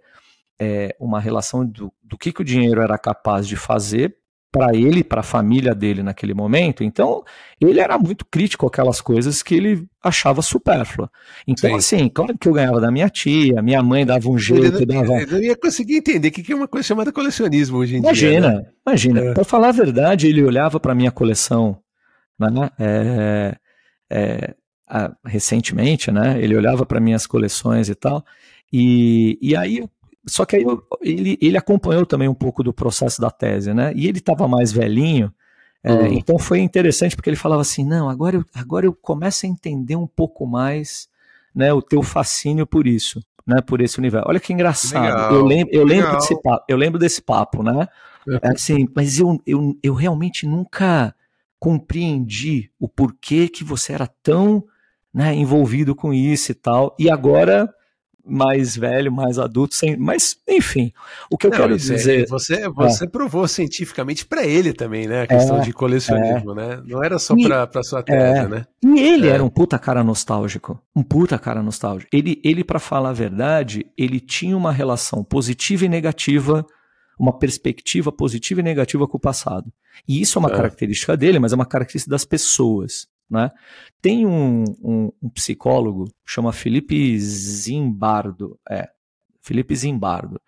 [0.59, 4.15] é, uma relação do, do que, que o dinheiro era capaz de fazer
[4.51, 6.83] para ele, para a família dele naquele momento.
[6.83, 7.23] Então,
[7.60, 11.12] ele era muito crítico aquelas coisas que ele achava supérflua.
[11.45, 11.75] Então, Sim.
[11.75, 15.01] assim, claro que eu ganhava da minha tia, minha mãe dava um jeito, eu não,
[15.01, 15.21] dava.
[15.21, 18.49] Eu não ia conseguir entender o que é uma coisa chamada colecionismo hoje em imagina,
[18.49, 18.60] dia.
[18.60, 18.65] Né?
[18.86, 19.33] Imagina, é.
[19.33, 21.77] Para falar a verdade, ele olhava para minha coleção,
[22.39, 22.69] né?
[22.79, 23.55] É,
[24.10, 24.53] é,
[25.25, 26.41] recentemente, né?
[26.41, 28.23] Ele olhava para minhas coleções e tal.
[28.71, 29.83] E, e aí
[30.27, 33.93] só que aí eu, ele, ele acompanhou também um pouco do processo da tese, né?
[33.95, 35.33] E ele estava mais velhinho,
[35.83, 36.07] é, uhum.
[36.07, 39.95] então foi interessante porque ele falava assim: não, agora eu, agora eu começo a entender
[39.95, 41.07] um pouco mais
[41.55, 43.61] né, o teu fascínio por isso, né?
[43.61, 44.27] Por esse universo.
[44.27, 45.03] Olha que engraçado.
[45.03, 47.87] Legal, eu lembro, eu lembro desse papo, eu lembro desse papo, né?
[48.43, 51.15] É assim, mas eu, eu, eu realmente nunca
[51.57, 54.63] compreendi o porquê que você era tão
[55.13, 56.95] né, envolvido com isso e tal.
[56.99, 57.73] E agora
[58.27, 60.91] mais velho, mais adulto, sem, mas enfim,
[61.31, 62.23] o que eu não, quero é, dizer.
[62.23, 63.07] É, você você é.
[63.07, 65.21] provou cientificamente para ele também, né?
[65.23, 66.81] A questão é, de colecionismo, né?
[66.85, 68.47] Não era só para sua tese, é.
[68.47, 68.65] né?
[68.83, 72.09] E ele era um puta cara nostálgico, um puta cara nostálgico.
[72.13, 76.65] Ele, ele para falar a verdade, ele tinha uma relação positiva e negativa
[77.19, 79.71] uma perspectiva positiva e negativa com o passado.
[80.07, 80.55] E isso é uma é.
[80.55, 83.07] característica dele, mas é uma característica das pessoas.
[83.29, 83.51] Né?
[84.01, 88.87] Tem um, um, um psicólogo, chama Felipe Zimbardo, é,
[89.41, 90.39] Felipe Zimbardo.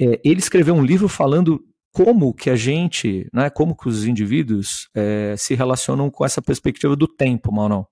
[0.00, 4.88] É, ele escreveu um livro falando como que a gente, né, como que os indivíduos
[4.94, 7.86] é, se relacionam com essa perspectiva do tempo, não?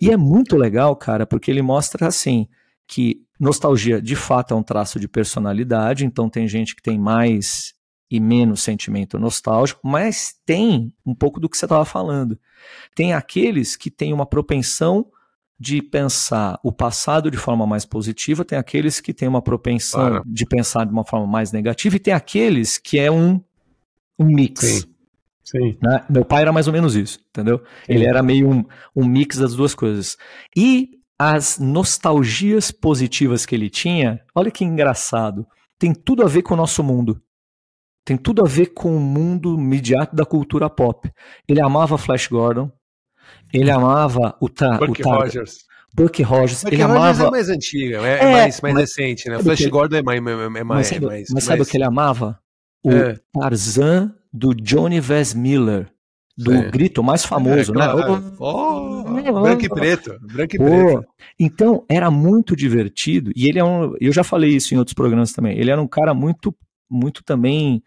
[0.00, 2.48] E é muito legal, cara, porque ele mostra assim
[2.86, 7.74] que nostalgia de fato é um traço de personalidade, então tem gente que tem mais
[8.10, 12.38] e menos sentimento nostálgico, mas tem um pouco do que você estava falando.
[12.94, 15.06] Tem aqueles que têm uma propensão
[15.58, 20.22] de pensar o passado de forma mais positiva, tem aqueles que têm uma propensão claro.
[20.26, 23.40] de pensar de uma forma mais negativa, e tem aqueles que é um,
[24.18, 24.60] um mix.
[24.60, 24.94] Sim.
[25.44, 25.76] Sim.
[25.80, 26.04] Né?
[26.08, 27.58] Meu pai era mais ou menos isso, entendeu?
[27.58, 27.92] Sim.
[27.92, 28.64] Ele era meio um,
[28.96, 30.16] um mix das duas coisas.
[30.56, 35.46] E as nostalgias positivas que ele tinha, olha que engraçado,
[35.78, 37.20] tem tudo a ver com o nosso mundo
[38.04, 41.10] tem tudo a ver com o mundo imediato da cultura pop.
[41.48, 42.70] Ele amava Flash Gordon,
[43.52, 45.64] ele amava o ta, Bucky o Rogers.
[45.94, 46.64] Bucky Rogers.
[46.64, 47.28] Bucky ele Rogers amava...
[47.28, 49.38] é mais antiga, é, é mais, mais mas, recente, né?
[49.42, 52.38] Flash Gordon é mais, é mais, mas sabe, mais, mas sabe o que ele amava?
[52.84, 53.16] O é.
[53.32, 55.88] Tarzan do Johnny Vess Miller.
[56.36, 58.20] Do grito mais famoso, é, claro.
[58.20, 58.32] né?
[58.40, 60.18] Oh, oh, branco e preto.
[60.20, 61.04] Branco e preto.
[61.38, 63.30] Então, era muito divertido.
[63.36, 63.94] E ele é um.
[64.00, 65.56] Eu já falei isso em outros programas também.
[65.56, 66.52] Ele era um cara muito,
[66.90, 67.84] muito também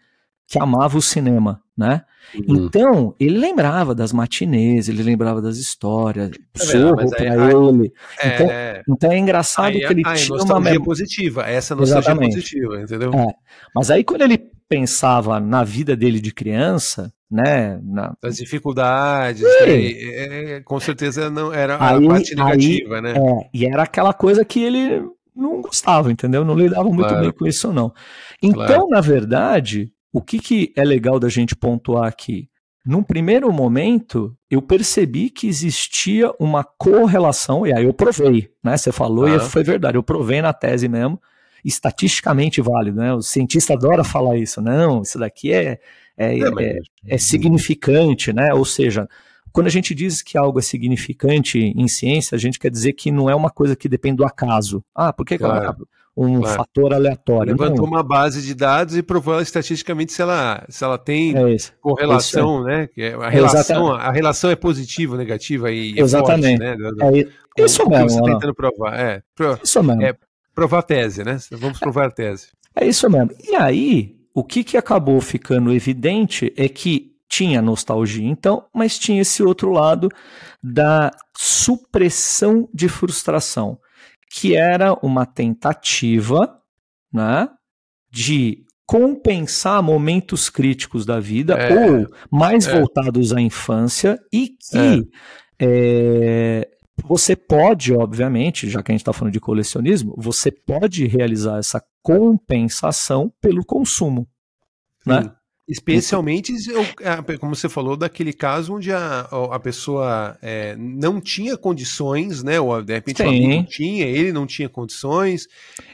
[0.48, 2.02] que amava o cinema, né?
[2.34, 2.64] Uhum.
[2.64, 7.92] Então, ele lembrava das matinês, ele lembrava das histórias, é sorro pra ele.
[8.18, 11.74] É, então, é, então é engraçado aí, que ele aí, tinha uma memória positiva, essa
[11.74, 12.34] nostalgia Exatamente.
[12.34, 13.12] positiva, entendeu?
[13.12, 13.34] É.
[13.74, 18.14] Mas aí quando ele pensava na vida dele de criança, né, na...
[18.22, 23.14] das dificuldades, né, é, com certeza não era aí, a parte negativa, aí, né?
[23.16, 25.02] É, e era aquela coisa que ele
[25.36, 26.44] não gostava, entendeu?
[26.44, 27.20] Não lidava muito claro.
[27.22, 27.92] bem com isso não.
[28.42, 28.88] Então, claro.
[28.88, 32.48] na verdade, o que, que é legal da gente pontuar aqui?
[32.84, 38.76] Num primeiro momento, eu percebi que existia uma correlação, e aí eu provei, né?
[38.76, 39.36] Você falou ah.
[39.36, 41.20] e foi verdade, eu provei na tese mesmo,
[41.62, 43.12] estatisticamente válido, né?
[43.12, 45.78] O cientista adora falar isso, não, isso daqui é,
[46.16, 48.54] é, é, é, é significante, né?
[48.54, 49.06] Ou seja,
[49.52, 53.10] quando a gente diz que algo é significante em ciência, a gente quer dizer que
[53.10, 54.82] não é uma coisa que depende do acaso.
[54.94, 55.74] Ah, por que, claro.
[55.74, 55.84] que
[56.18, 56.56] um claro.
[56.56, 57.52] fator aleatório.
[57.52, 61.56] Levantou uma base de dados e provou ela estatisticamente se ela, se ela tem é
[61.80, 62.78] correlação, é.
[62.78, 62.88] né?
[62.98, 66.60] É a, relação, a relação é positiva ou negativa e é Exatamente.
[66.62, 67.32] É forte, né?
[67.56, 68.10] É, isso o, mesmo.
[68.10, 68.98] você está tentando provar.
[68.98, 70.02] É, pro, isso mesmo.
[70.02, 70.16] É,
[70.52, 71.38] provar a tese, né?
[71.52, 72.48] Vamos provar a tese.
[72.74, 73.30] É isso mesmo.
[73.44, 79.20] E aí, o que, que acabou ficando evidente é que tinha nostalgia, então, mas tinha
[79.20, 80.08] esse outro lado
[80.60, 83.78] da supressão de frustração
[84.30, 86.60] que era uma tentativa
[87.12, 87.48] né,
[88.10, 92.78] de compensar momentos críticos da vida é, ou mais é.
[92.78, 95.08] voltados à infância e que
[95.58, 96.64] é.
[96.64, 96.68] é
[97.04, 101.82] você pode, obviamente, já que a gente está falando de colecionismo, você pode realizar essa
[102.02, 104.28] compensação pelo consumo.
[105.06, 105.30] Né?
[105.68, 106.54] Especialmente,
[107.38, 112.58] como você falou, daquele caso onde a, a pessoa é, não tinha condições, né?
[112.58, 115.46] Ou de repente não tinha, ele não tinha condições,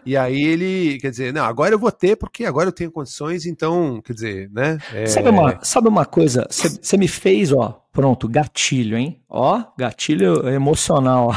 [0.07, 3.47] e aí ele, quer dizer, não, agora eu vou ter porque agora eu tenho condições,
[3.47, 4.79] então, quer dizer, né?
[4.93, 5.07] É...
[5.07, 6.47] Sabe, uma, sabe uma coisa?
[6.49, 9.21] Você me fez, ó, pronto, gatilho, hein?
[9.29, 11.33] Ó, gatilho emocional.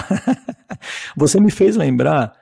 [1.18, 2.34] você me fez lembrar,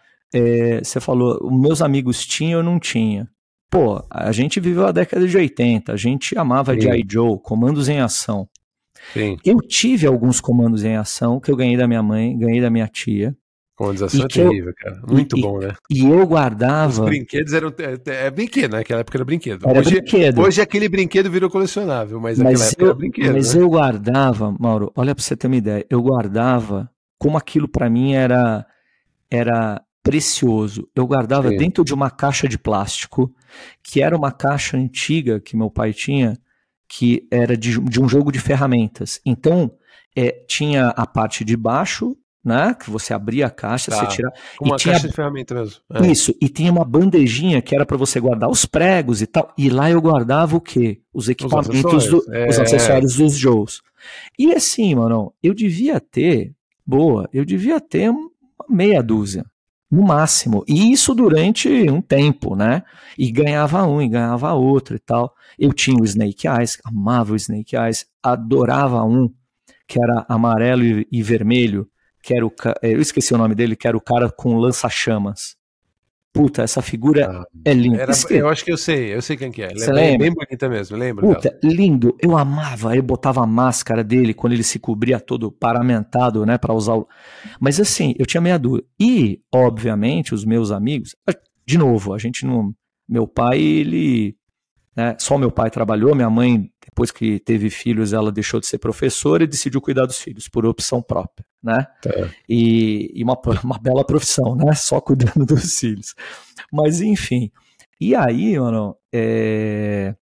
[0.83, 3.29] você é, falou, meus amigos tinham ou não tinha.
[3.75, 7.05] Pô, a gente viveu a década de 80, a gente amava G.I.
[7.11, 8.47] Joe, comandos em ação.
[9.11, 9.35] Sim.
[9.43, 12.87] Eu tive alguns comandos em ação que eu ganhei da minha mãe, ganhei da minha
[12.87, 13.35] tia.
[13.75, 15.01] Comandização é terrível, eu, cara.
[15.05, 15.73] Muito e, bom, né?
[15.89, 17.03] E eu guardava.
[17.03, 17.67] Os brinquedos eram.
[17.77, 18.77] É, é brinquedo, né?
[18.77, 19.67] Naquela época era brinquedo.
[19.67, 20.41] Era hoje, brinquedo.
[20.41, 23.33] hoje aquele brinquedo virou colecionável, mas, mas naquela época eu, era brinquedo.
[23.33, 23.61] Mas né?
[23.61, 28.13] eu guardava, Mauro, olha pra você ter uma ideia, eu guardava como aquilo para mim
[28.13, 28.65] era,
[29.29, 30.87] era precioso.
[30.95, 31.57] Eu guardava Sim.
[31.57, 33.33] dentro de uma caixa de plástico,
[33.81, 36.37] que era uma caixa antiga que meu pai tinha,
[36.87, 39.19] que era de, de um jogo de ferramentas.
[39.25, 39.71] Então,
[40.15, 42.75] é, tinha a parte de baixo, né?
[42.79, 43.97] Que você abria a caixa, tá.
[43.97, 44.35] você tirava.
[44.61, 45.81] Uma e tinha, caixa de ferramenta mesmo.
[45.91, 46.05] É.
[46.05, 49.51] Isso, e tinha uma bandejinha que era para você guardar os pregos e tal.
[49.57, 51.01] E lá eu guardava o quê?
[51.11, 52.47] Os equipamentos, os acessórios, do, é.
[52.47, 53.81] os acessórios dos jogos.
[54.37, 56.53] E assim, mano, eu devia ter,
[56.85, 58.29] boa, eu devia ter uma
[58.69, 59.43] meia dúzia
[59.95, 60.63] no máximo.
[60.67, 62.83] E isso durante um tempo, né?
[63.17, 65.33] E ganhava um e ganhava outro e tal.
[65.57, 69.33] Eu tinha o Snake Eyes, amava o Snake Eyes, adorava um
[69.87, 71.87] que era amarelo e, e vermelho,
[72.21, 75.55] que era o eu esqueci o nome dele, que era o cara com lança-chamas.
[76.35, 78.01] Puta, essa figura ah, é linda.
[78.01, 79.71] Era, eu acho que eu sei, eu sei quem que é.
[79.71, 81.25] Ela é bem, bem, bonita mesmo, lembro.
[81.25, 81.73] Puta, dela.
[81.73, 82.13] lindo.
[82.21, 86.73] Eu amava, eu botava a máscara dele quando ele se cobria todo paramentado, né, para
[86.73, 87.07] usar o...
[87.57, 88.85] Mas assim, eu tinha meia dúvida.
[88.99, 91.15] E, obviamente, os meus amigos,
[91.65, 92.75] de novo, a gente não...
[93.07, 94.35] Meu pai, ele...
[94.95, 98.77] Né, só meu pai trabalhou, minha mãe, depois que teve filhos, ela deixou de ser
[98.77, 101.87] professora e decidiu cuidar dos filhos, por opção própria né?
[101.99, 102.29] Tá.
[102.47, 104.73] E, e uma, uma bela profissão, né?
[104.75, 106.13] Só cuidando dos filhos.
[106.71, 107.51] Mas enfim.
[107.99, 110.13] E aí, mano, é...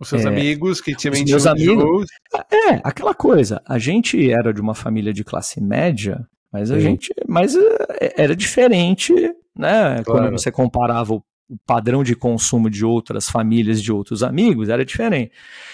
[0.00, 2.08] Os seus é, amigos que tinham meus amigos.
[2.52, 3.60] É, aquela coisa.
[3.66, 6.80] A gente era de uma família de classe média, mas a Sim.
[6.82, 7.12] gente.
[7.26, 9.12] Mas é, era diferente,
[9.56, 10.00] né?
[10.04, 10.04] Claro.
[10.04, 14.84] Quando você comparava o o padrão de consumo de outras famílias, de outros amigos, era
[14.84, 15.32] diferente.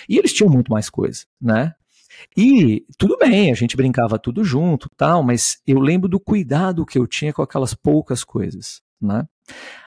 [0.09, 1.75] E eles tinham muito mais coisa, né?
[2.37, 6.99] E tudo bem, a gente brincava tudo junto, tal, mas eu lembro do cuidado que
[6.99, 9.27] eu tinha com aquelas poucas coisas, né?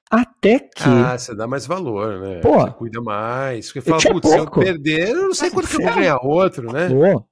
[0.10, 0.84] Até que.
[0.84, 2.40] Ah, você dá mais valor, né?
[2.40, 3.68] Pô, você cuida mais.
[3.68, 6.72] Porque fala, putz, se eu perder, eu não sei quando que eu vou ganhar outro,
[6.72, 6.90] né?
[6.90, 7.26] Pô.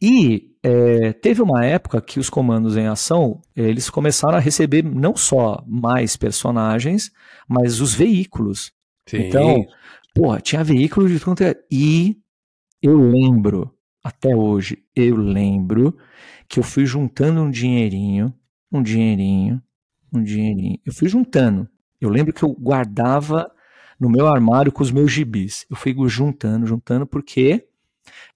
[0.00, 5.14] E é, teve uma época que os comandos em ação eles começaram a receber não
[5.14, 7.12] só mais personagens,
[7.46, 8.72] mas os veículos.
[9.06, 9.18] Sim.
[9.18, 9.66] Então,
[10.14, 11.44] porra, tinha veículos de tudo.
[11.44, 12.16] É, e
[12.80, 15.94] eu lembro, até hoje, eu lembro
[16.48, 18.32] que eu fui juntando um dinheirinho,
[18.72, 19.60] um dinheirinho,
[20.10, 20.78] um dinheirinho.
[20.82, 21.68] Eu fui juntando.
[22.00, 23.50] Eu lembro que eu guardava
[24.00, 25.66] no meu armário com os meus gibis.
[25.68, 27.66] Eu fui juntando, juntando, porque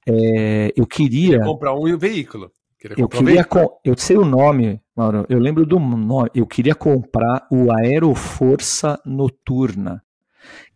[0.06, 1.40] é, eu queria.
[1.40, 2.50] comprar um veículo.
[2.96, 3.42] eu queria.
[3.42, 5.26] Um eu sei o nome, Mauro.
[5.28, 6.30] Eu lembro do nome.
[6.34, 10.02] Eu queria comprar o Aeroforça Noturna,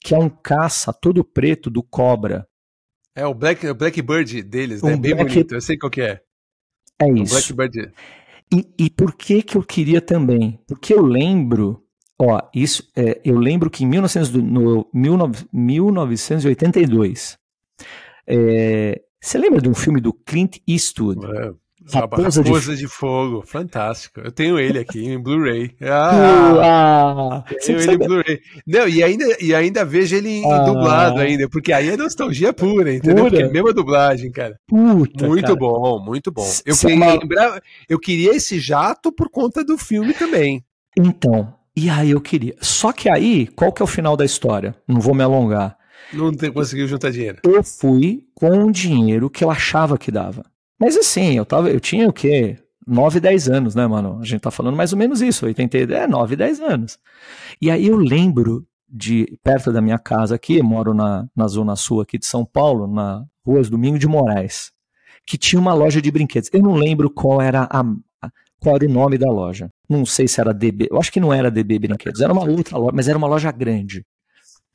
[0.01, 2.47] que é um caça todo preto do Cobra.
[3.15, 4.95] É o Black, o Blackbird deles, né?
[4.95, 5.31] Um Bem Black...
[5.31, 5.55] bonito.
[5.55, 6.21] Eu sei qual que é.
[7.01, 7.53] É isso.
[7.53, 7.93] O Blackbird.
[8.55, 10.61] E, e por que que eu queria também?
[10.67, 11.83] Porque eu lembro
[12.25, 17.37] Ó, isso, é, eu lembro que em 1900, no, 1982,
[18.27, 21.25] é, você lembra de um filme do Clint Eastwood?
[21.27, 21.53] É.
[21.91, 22.83] Raposa, Raposa de...
[22.83, 22.89] de...
[22.89, 24.21] Fogo, fantástico.
[24.21, 25.75] Eu tenho ele aqui em Blu-ray.
[25.83, 28.41] Ah, ah, tenho ele em Blu-ray.
[28.67, 32.53] Não, e ainda, e ainda vejo ele em ah, dublado ainda, porque aí é nostalgia
[32.53, 33.25] pura, entendeu?
[33.25, 33.31] Pura?
[33.31, 34.57] Porque é a mesma dublagem, cara.
[34.69, 35.57] Puta, muito cara.
[35.57, 36.49] bom, muito bom.
[36.65, 40.65] Eu queria, lembrar, eu queria esse jato por conta do filme também.
[40.97, 42.55] Então, e aí eu queria.
[42.61, 44.75] Só que aí, qual que é o final da história?
[44.87, 45.77] Não vou me alongar.
[46.13, 47.39] Não conseguiu juntar dinheiro.
[47.45, 50.45] Eu fui com o dinheiro que eu achava que dava.
[50.79, 52.59] Mas assim, eu tava, eu tinha o quê?
[52.87, 54.19] 9, 10 anos, né, mano?
[54.21, 56.99] A gente tá falando mais ou menos isso, 80, é 9, 10 anos.
[57.61, 62.01] E aí eu lembro de, perto da minha casa aqui, moro na, na zona sul
[62.01, 64.73] aqui de São Paulo, na rua Domingo de Moraes,
[65.27, 66.51] que tinha uma loja de brinquedos.
[66.53, 67.85] Eu não lembro qual era a,
[68.63, 69.71] qual era o nome da loja.
[69.89, 72.79] Não sei se era DB, eu acho que não era DB Brinquedos, era uma outra
[72.79, 74.05] loja, mas era uma loja grande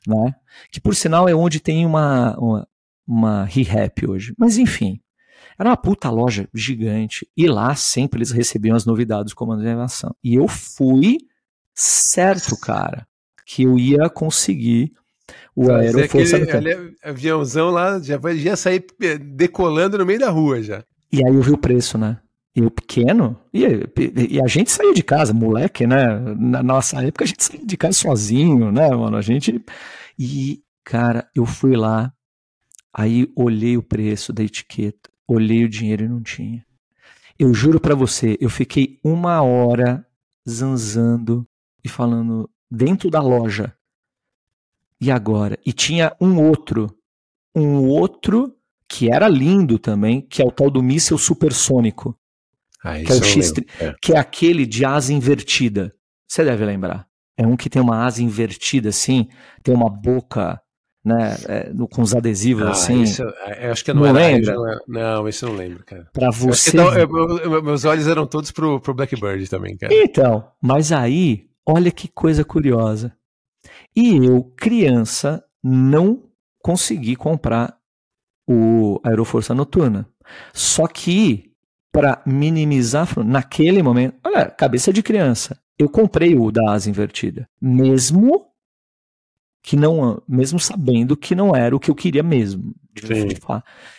[0.08, 0.34] né?
[0.72, 2.68] Que por sinal é onde tem uma, uma,
[3.08, 4.34] uma ReHap hoje.
[4.38, 5.00] Mas enfim,
[5.60, 7.28] era uma puta loja gigante.
[7.36, 10.16] E lá sempre eles recebiam as novidades do comando de animação.
[10.24, 11.18] E eu fui
[11.74, 13.08] certo, cara,
[13.46, 14.94] que eu ia conseguir
[15.56, 16.38] o aeroforça.
[16.38, 18.86] Aquele, aviãozão lá já vai já sair
[19.20, 20.84] decolando no meio da rua já.
[21.12, 22.20] E aí eu vi o preço, né?
[22.62, 23.64] Eu pequeno, e,
[24.32, 26.18] e, a gente saía de casa, moleque, né?
[26.36, 29.16] Na nossa época a gente saía de casa sozinho, né, mano?
[29.16, 29.64] A gente.
[30.18, 32.12] E, cara, eu fui lá,
[32.92, 36.66] aí olhei o preço da etiqueta, olhei o dinheiro e não tinha.
[37.38, 40.04] Eu juro para você, eu fiquei uma hora
[40.50, 41.48] zanzando
[41.84, 43.72] e falando dentro da loja.
[45.00, 45.60] E agora?
[45.64, 46.88] E tinha um outro,
[47.56, 48.56] um outro
[48.90, 52.18] que era lindo também, que é o tal do míssil supersônico.
[52.84, 53.94] Ah, que é o X, é.
[54.02, 55.94] que é aquele de asa invertida.
[56.28, 57.08] Você deve lembrar.
[57.38, 59.28] É um que tem uma asa invertida assim,
[59.62, 60.60] tem uma boca,
[61.06, 63.04] né, é, com os adesivos ah, assim.
[63.04, 64.56] Isso, é, acho que não, não lembra.
[64.56, 66.08] Não, é, não, isso eu não lembro, cara.
[66.14, 66.76] Para você.
[66.76, 69.94] Não, eu, meus olhos eram todos pro, pro Blackbird também, cara.
[69.94, 73.16] Então, mas aí, olha que coisa curiosa.
[73.96, 76.24] E eu, criança, não
[76.60, 77.78] consegui comprar
[78.48, 80.08] o Aeroforça Noturna.
[80.54, 81.47] Só que
[81.98, 84.18] para minimizar naquele momento.
[84.24, 85.60] Olha, cabeça de criança.
[85.80, 88.46] Eu comprei o da asa invertida, mesmo
[89.64, 92.76] que não, mesmo sabendo que não era o que eu queria mesmo.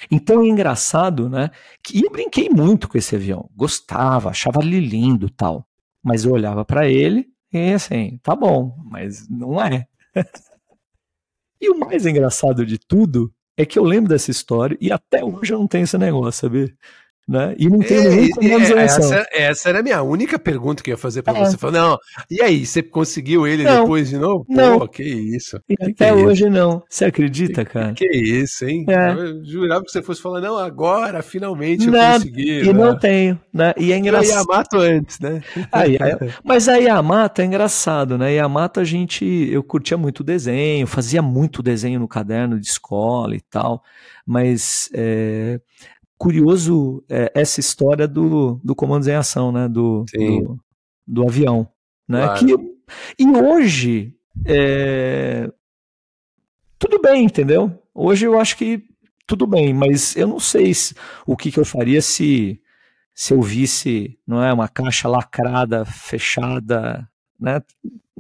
[0.09, 1.51] Então é engraçado, né?
[1.83, 5.67] Que eu brinquei muito com esse avião, gostava, achava ele lindo, tal.
[6.01, 9.89] Mas eu olhava para ele e assim, tá bom, mas não é.
[11.61, 15.53] e o mais engraçado de tudo é que eu lembro dessa história e até hoje
[15.53, 16.77] eu não tenho esse negócio, sabe?
[17.29, 17.55] Né?
[17.59, 20.91] E não tem é, nenhum comando é, essa, essa era a minha única pergunta que
[20.91, 21.45] eu ia fazer para é.
[21.45, 21.59] você.
[21.59, 21.99] Falou, não,
[22.31, 24.47] e aí, você conseguiu ele não, depois de novo?
[24.49, 24.79] Não.
[24.79, 25.61] Pô, que isso.
[25.69, 26.51] E que até que hoje isso?
[26.51, 26.83] não.
[26.89, 27.93] Você acredita, cara?
[27.93, 28.87] Que, que isso, hein?
[28.89, 29.13] É.
[29.13, 32.61] Eu jurava que você fosse falar, não, agora, finalmente eu consegui.
[32.61, 32.73] E né?
[32.73, 33.75] não tenho, né?
[33.77, 34.33] E é engraçado.
[34.33, 35.43] Eu Yamato antes, né?
[35.71, 38.33] Aí, aí, mas a Yamato é engraçado, né?
[38.33, 43.41] Yamato a gente, eu curtia muito desenho, fazia muito desenho no caderno de escola e
[43.43, 43.83] tal,
[44.27, 45.61] mas é,
[46.19, 49.69] curioso é, essa história do, do comandos em ação, né?
[49.69, 50.61] Do, do,
[51.07, 51.69] do, avião.
[52.07, 52.27] Né?
[52.27, 52.47] Claro.
[52.47, 55.51] Que, e hoje, é,
[56.79, 57.73] tudo bem, entendeu?
[57.95, 58.83] Hoje eu acho que
[59.27, 60.95] tudo bem, mas eu não sei se,
[61.27, 62.61] o que, que eu faria se
[63.19, 67.61] se eu visse, não é, uma caixa lacrada, fechada, né?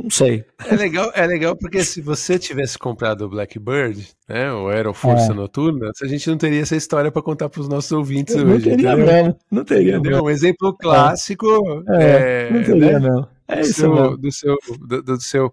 [0.00, 0.44] Não sei.
[0.64, 4.94] É legal, é legal porque se você tivesse comprado o Blackbird, né, ou era o
[4.94, 5.34] Força é.
[5.34, 8.70] Noturna, a gente não teria essa história para contar para os nossos ouvintes não hoje.
[8.70, 10.24] Teria não, não teria não.
[10.24, 11.46] Um exemplo clássico.
[11.88, 13.08] É, é, não teria né?
[13.08, 13.28] não.
[13.48, 14.16] É isso seu, mesmo.
[14.18, 15.52] Do seu, do, do seu.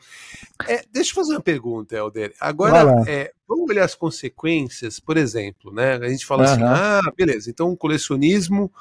[0.68, 2.34] É, deixa eu fazer uma pergunta, Helder.
[2.40, 5.96] Agora, é, vamos olhar as consequências, por exemplo, né?
[5.96, 8.72] A gente fala assim, ah, beleza, então o colecionismo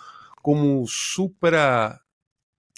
[0.42, 1.98] como supra,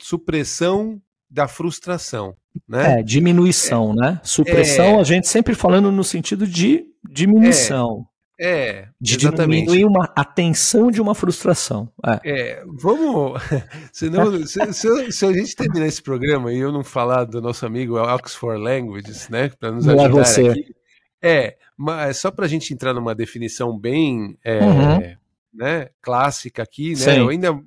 [0.00, 2.36] supressão da frustração.
[2.68, 3.00] Né?
[3.00, 4.20] É, diminuição, é, né?
[4.24, 8.06] Supressão, é, a gente sempre falando no sentido de diminuição.
[8.38, 9.66] É, é de exatamente.
[9.66, 11.88] diminuir uma atenção de uma frustração.
[12.04, 13.40] É, é vamos.
[13.92, 17.64] Senão, se, se, se, a gente terminar esse programa e eu não falar do nosso
[17.64, 19.48] amigo Oxford Languages, né?
[19.48, 20.48] Para nos ajudar não é você.
[20.48, 20.74] aqui.
[21.22, 25.16] É, mas só para a gente entrar numa definição bem é, uhum
[25.56, 27.12] né, clássica aqui, né?
[27.30, 27.58] Ainda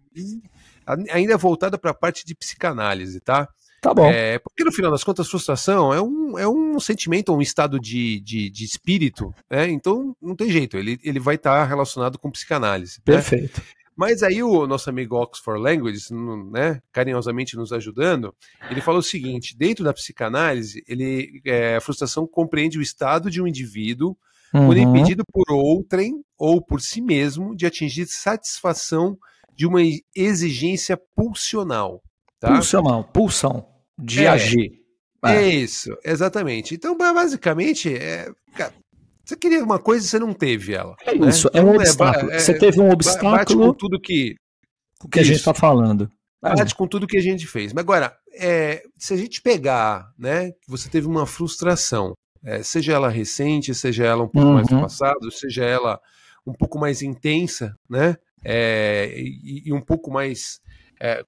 [1.11, 3.47] ainda voltada para a parte de psicanálise, tá?
[3.81, 4.05] Tá bom.
[4.05, 8.19] É, porque no final das contas, frustração é um, é um sentimento, um estado de,
[8.19, 9.69] de, de espírito, né?
[9.69, 12.97] Então não tem jeito, ele, ele vai estar tá relacionado com psicanálise.
[12.97, 13.15] Né?
[13.15, 13.59] Perfeito.
[13.59, 13.67] Né?
[13.99, 16.09] Mas aí o nosso amigo Oxford Languages,
[16.53, 18.33] né, carinhosamente nos ajudando,
[18.69, 23.41] ele fala o seguinte: dentro da psicanálise, ele, é, a frustração compreende o estado de
[23.41, 24.15] um indivíduo
[24.53, 24.67] uhum.
[24.67, 29.17] quando impedido por outrem ou por si mesmo de atingir satisfação
[29.53, 29.81] de uma
[30.15, 32.01] exigência pulsional.
[32.39, 32.53] Tá?
[32.53, 33.65] Pulsional, pulsão,
[33.97, 34.79] de é, agir.
[35.25, 35.35] É.
[35.35, 36.73] é isso, exatamente.
[36.73, 38.73] Então, basicamente, é, cara,
[39.25, 40.95] você queria uma coisa e você não teve ela.
[41.05, 41.29] É né?
[41.29, 42.31] isso, é um então, é, obstáculo.
[42.31, 43.31] É, você teve um obstáculo.
[43.31, 44.35] Bate com tudo que.
[45.03, 46.09] O que a gente está falando.
[46.41, 47.73] Bate com tudo que a gente fez.
[47.73, 52.13] Mas agora, é, se a gente pegar, né, que você teve uma frustração,
[52.63, 54.53] seja ela recente, seja ela um pouco uhum.
[54.53, 55.99] mais do passado, seja ela
[56.47, 58.15] um pouco mais intensa, né?
[58.45, 60.61] E, e, um pouco mais
[61.01, 61.23] é,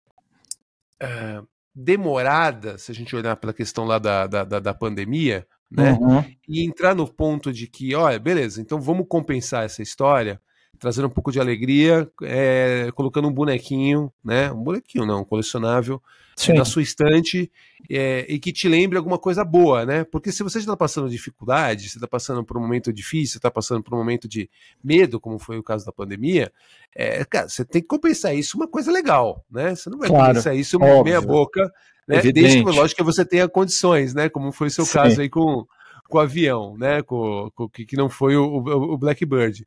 [1.02, 1.42] é,
[1.74, 5.94] demorada, se a gente olhar pela questão lá da, da, da pandemia, né?
[5.94, 6.24] Uhum.
[6.48, 10.42] E entrar no ponto de que, olha, beleza, então vamos compensar essa história,
[10.82, 14.52] trazendo um pouco de alegria, é, colocando um bonequinho, né?
[14.52, 16.02] Um bonequinho não, um colecionável
[16.36, 16.54] Sim.
[16.54, 17.52] na sua estante
[17.88, 20.04] é, e que te lembre alguma coisa boa, né?
[20.04, 23.84] Porque se você está passando dificuldade, você está passando por um momento difícil, está passando
[23.84, 24.50] por um momento de
[24.84, 26.52] medo, como foi o caso da pandemia,
[26.96, 29.76] é, cara, você tem que compensar isso uma coisa legal, né?
[29.76, 31.04] Você não vai claro, compensar isso óbvio.
[31.04, 31.72] meia boca,
[32.08, 32.24] né?
[32.24, 34.30] Desde que, lógico, que você tenha condições, né?
[34.30, 34.94] Como foi o seu Sim.
[34.94, 35.64] caso aí com,
[36.10, 37.04] com o avião, né?
[37.04, 39.64] Com, com que não foi o, o, o Blackbird.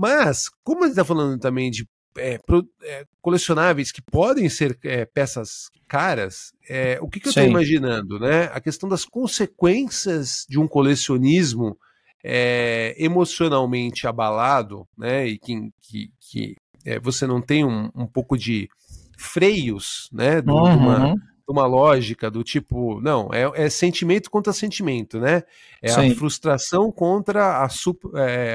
[0.00, 1.86] Mas, como a gente está falando também de
[2.16, 7.30] é, pro, é, colecionáveis que podem ser é, peças caras, é, o que, que eu
[7.30, 8.18] estou imaginando?
[8.18, 8.44] Né?
[8.44, 11.76] A questão das consequências de um colecionismo
[12.24, 15.26] é, emocionalmente abalado, né?
[15.26, 18.70] e que, que, que é, você não tem um, um, pouco de
[19.18, 20.40] freios né?
[20.40, 20.70] Do, uhum.
[20.70, 25.42] de, uma, de, uma, lógica do tipo, não, é, sentimento contra sentimento, né?
[25.82, 26.10] É Sim.
[26.10, 28.02] a frustração contra a, sup,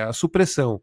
[0.07, 0.81] a supressão.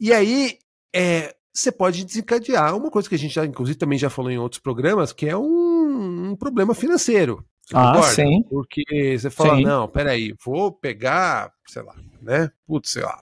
[0.00, 0.58] E aí,
[0.94, 4.38] é, você pode desencadear uma coisa que a gente já, inclusive, também já falou em
[4.38, 7.44] outros programas, que é um, um problema financeiro.
[7.72, 8.14] ah, concorda?
[8.14, 8.42] sim.
[8.48, 9.64] Porque você fala, sim.
[9.64, 12.50] não, peraí, vou pegar, sei lá, né?
[12.66, 13.20] Putz, sei lá.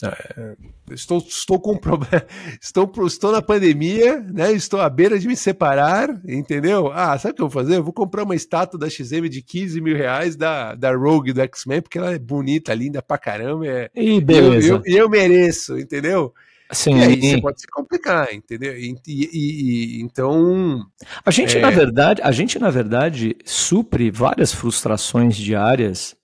[0.00, 0.54] É,
[0.92, 2.24] estou, estou com problema.
[2.62, 4.52] Estou, estou na pandemia, né?
[4.52, 6.92] Estou à beira de me separar, entendeu?
[6.92, 7.76] Ah, sabe o que eu vou fazer?
[7.76, 11.40] Eu vou comprar uma estátua da XM de 15 mil reais da, da Rogue do
[11.40, 13.66] X-Men, porque ela é bonita, linda pra caramba.
[13.66, 14.66] É, e beleza.
[14.66, 16.32] E eu, eu, eu, mereço, entendeu?
[16.70, 16.98] Sim.
[16.98, 18.78] E aí você pode se complicar, entendeu?
[18.78, 20.86] E, e, e então.
[21.24, 21.60] A gente, é...
[21.60, 26.14] na verdade, a gente, na verdade, supre várias frustrações diárias.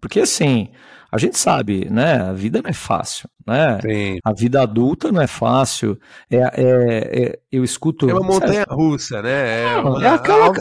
[0.00, 0.68] Porque assim.
[1.10, 2.20] A gente sabe, né?
[2.20, 3.78] A vida não é fácil, né?
[3.80, 4.18] Sim.
[4.24, 5.98] A vida adulta não é fácil.
[6.30, 8.10] É, é, é eu escuto.
[8.10, 8.74] É uma montanha certo?
[8.74, 9.62] russa, né?
[9.62, 10.52] É, uma, é aquela...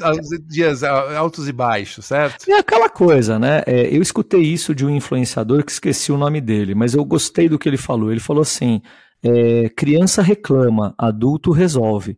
[0.48, 2.50] dias altos e baixos, certo?
[2.50, 3.64] É aquela coisa, né?
[3.66, 7.50] É, eu escutei isso de um influenciador que esqueci o nome dele, mas eu gostei
[7.50, 8.12] do que ele falou.
[8.12, 8.82] Ele falou assim:
[9.24, 12.18] é, criança reclama, adulto resolve.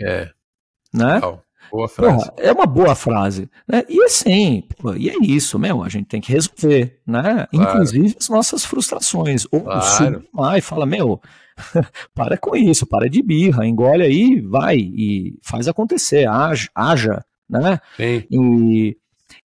[0.00, 0.30] É.
[0.92, 1.14] Né?
[1.14, 1.44] Legal.
[1.70, 2.16] Boa frase.
[2.16, 3.48] Porra, é uma boa frase.
[3.66, 3.84] Né?
[3.88, 7.22] E assim, pô, e é isso, meu, a gente tem que resolver, né?
[7.22, 7.48] Claro.
[7.52, 9.46] Inclusive as nossas frustrações.
[9.50, 10.24] Ou claro.
[10.34, 11.20] lá e fala, meu,
[12.14, 17.80] para com isso, para de birra, engole aí, vai e faz acontecer, haja, haja né?
[17.96, 18.24] Sim.
[18.30, 18.96] E,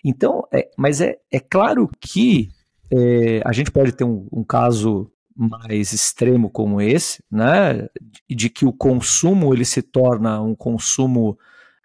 [0.04, 2.50] então, é, mas é, é claro que
[2.92, 7.88] é, a gente pode ter um, um caso mais extremo como esse, né,
[8.30, 11.38] de que o consumo ele se torna um consumo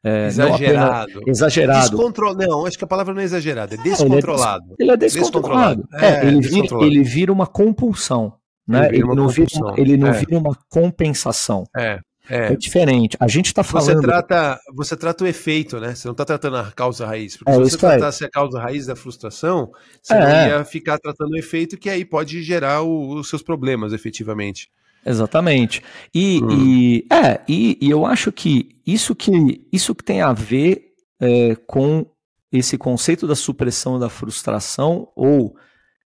[0.04, 1.10] É, exagerado.
[1.10, 1.90] Apenas, exagerado.
[1.90, 2.34] Descontro...
[2.34, 4.74] Não, acho que a palavra não é exagerado, é descontrolado.
[4.78, 5.14] Ele é, des...
[5.14, 5.82] ele é descontrolado.
[5.82, 5.88] descontrolado.
[5.92, 6.90] É, é, ele, descontrolado.
[6.90, 8.32] Vira, ele vira uma compulsão.
[8.66, 8.86] Né?
[8.86, 9.74] Ele, ele não, compulsão.
[9.74, 10.12] Vira, ele não é.
[10.12, 11.64] vira uma compensação.
[11.76, 12.00] É.
[12.30, 12.52] É.
[12.52, 13.16] é, diferente.
[13.18, 13.86] A gente está falando.
[13.86, 15.94] Você trata, você trata o efeito, né?
[15.94, 17.36] Você não está tratando a causa raiz.
[17.36, 19.72] Porque é, se você tratasse a causa raiz da frustração,
[20.02, 20.48] você é.
[20.48, 24.70] ia ficar tratando o efeito que aí pode gerar o, os seus problemas, efetivamente.
[25.04, 25.82] Exatamente.
[26.14, 26.50] E, hum.
[26.50, 31.54] e é, e, e, eu acho que isso que isso que tem a ver é,
[31.66, 32.06] com
[32.52, 35.54] esse conceito da supressão da frustração ou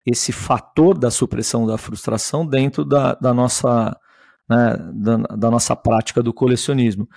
[0.06, 3.96] esse fator da supressão da frustração dentro da, da nossa
[4.50, 7.08] né, da, da nossa prática do colecionismo.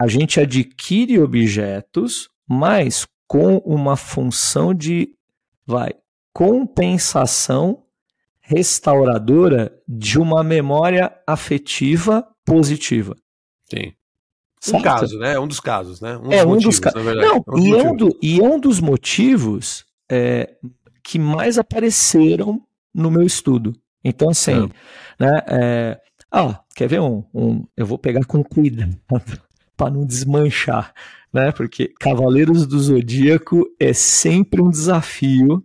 [0.00, 5.14] A gente adquire objetos, mas com uma função de
[5.66, 5.92] vai
[6.32, 7.84] compensação
[8.50, 13.16] restauradora de uma memória afetiva positiva.
[13.70, 13.92] Sim.
[14.60, 14.80] Certo?
[14.80, 15.38] Um caso, né?
[15.38, 16.18] Um dos casos, né?
[16.18, 17.02] Um é um dos casos.
[17.04, 20.52] Não, um e, é um do, e é um dos motivos é,
[21.02, 22.60] que mais apareceram
[22.92, 23.72] no meu estudo.
[24.02, 24.68] Então, assim,
[25.20, 25.24] é.
[25.24, 25.42] né?
[25.46, 26.00] É,
[26.32, 27.64] ah, quer ver um, um?
[27.76, 28.98] Eu vou pegar com cuidado
[29.76, 30.92] para não desmanchar,
[31.32, 31.52] né?
[31.52, 35.64] Porque Cavaleiros do Zodíaco é sempre um desafio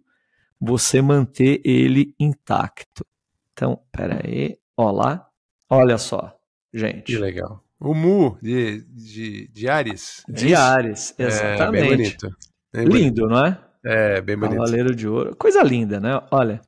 [0.60, 3.06] você manter ele intacto.
[3.54, 5.28] Então, pera aí, ó lá,
[5.70, 6.38] olha só,
[6.74, 7.04] gente.
[7.04, 7.64] Que legal.
[7.80, 10.24] O Mu de, de, de Ares.
[10.28, 11.78] É de Ares, exatamente.
[11.78, 12.38] É, bem bonito.
[12.74, 13.28] Bem Lindo, bonito.
[13.28, 13.60] não é?
[13.86, 14.58] É, bem bonito.
[14.58, 15.36] Cavaleiro de Ouro.
[15.36, 16.22] Coisa linda, né?
[16.32, 16.62] Olha,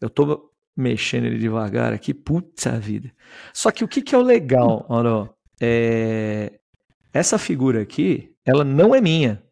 [0.00, 3.12] eu tô mexendo ele devagar aqui, puta vida.
[3.52, 5.28] Só que o que, que é o legal, olha,
[5.60, 6.58] é...
[7.12, 9.42] essa figura aqui, ela não é minha.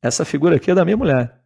[0.00, 1.37] Essa figura aqui é da minha mulher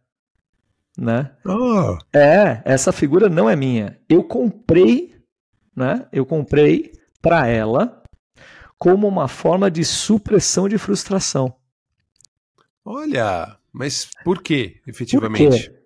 [0.97, 1.31] né?
[1.45, 1.97] Oh.
[2.15, 3.99] É, essa figura não é minha.
[4.07, 5.15] Eu comprei,
[5.75, 6.07] né?
[6.11, 8.01] Eu comprei para ela
[8.77, 11.55] como uma forma de supressão de frustração.
[12.85, 15.69] Olha, mas por quê, efetivamente?
[15.69, 15.79] Por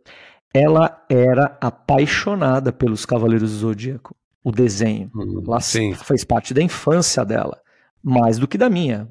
[0.53, 5.12] Ela era apaixonada pelos Cavaleiros do Zodíaco, o desenho.
[5.16, 5.93] Hum, Ela sim.
[5.93, 7.62] fez parte da infância dela
[8.04, 9.10] mais do que da minha.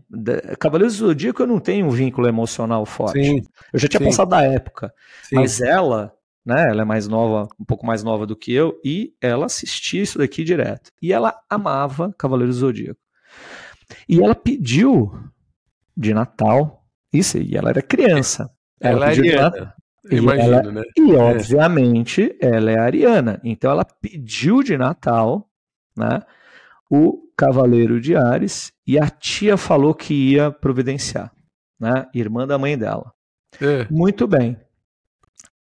[0.59, 3.23] Cavaleiros do Zodíaco eu não tenho um vínculo emocional forte.
[3.23, 4.07] Sim, eu já tinha sim.
[4.07, 4.93] passado da época.
[5.25, 5.37] Sim.
[5.37, 6.13] Mas ela,
[6.45, 10.03] né, ela é mais nova, um pouco mais nova do que eu, e ela assistia
[10.03, 10.91] isso daqui direto.
[11.01, 13.01] E ela amava Cavaleiros do Zodíaco.
[14.09, 15.13] E ela pediu
[15.97, 18.51] de Natal, isso, e ela era criança.
[18.81, 19.75] Ela, ela é ariana.
[20.11, 20.83] Imagino, ela, né?
[20.97, 21.19] E é.
[21.19, 23.41] obviamente ela é ariana.
[23.43, 25.49] Então ela pediu de Natal,
[25.97, 26.23] né?
[26.91, 31.31] O Cavaleiro de Ares e a tia falou que ia providenciar,
[31.79, 32.07] né?
[32.15, 33.13] Irmã da mãe dela.
[33.61, 33.87] É.
[33.91, 34.59] Muito bem.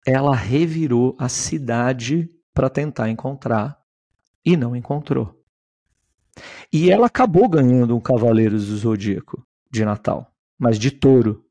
[0.07, 3.79] Ela revirou a cidade para tentar encontrar
[4.45, 5.37] e não encontrou.
[6.73, 11.45] E ela acabou ganhando um Cavaleiro do Zodíaco de Natal, mas de touro.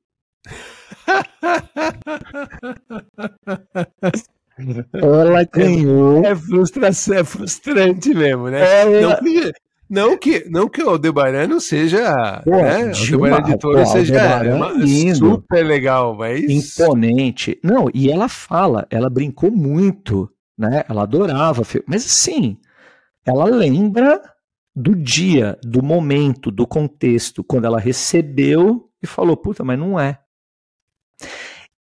[4.93, 6.23] ela ganhou.
[6.23, 8.81] É frustração, é frustrante mesmo, né?
[8.81, 9.19] Ela...
[9.21, 9.51] Não,
[9.95, 12.41] não que, não que o Aldebaran não seja.
[12.43, 12.85] Pô, né?
[12.85, 16.43] O Aldebaran de seja é super legal, mas.
[16.43, 17.57] Imponente.
[17.63, 20.83] Não, e ela fala, ela brincou muito, né?
[20.89, 21.63] Ela adorava.
[21.87, 22.57] Mas assim,
[23.25, 24.21] ela lembra
[24.75, 30.19] do dia, do momento, do contexto, quando ela recebeu e falou: puta, mas não é.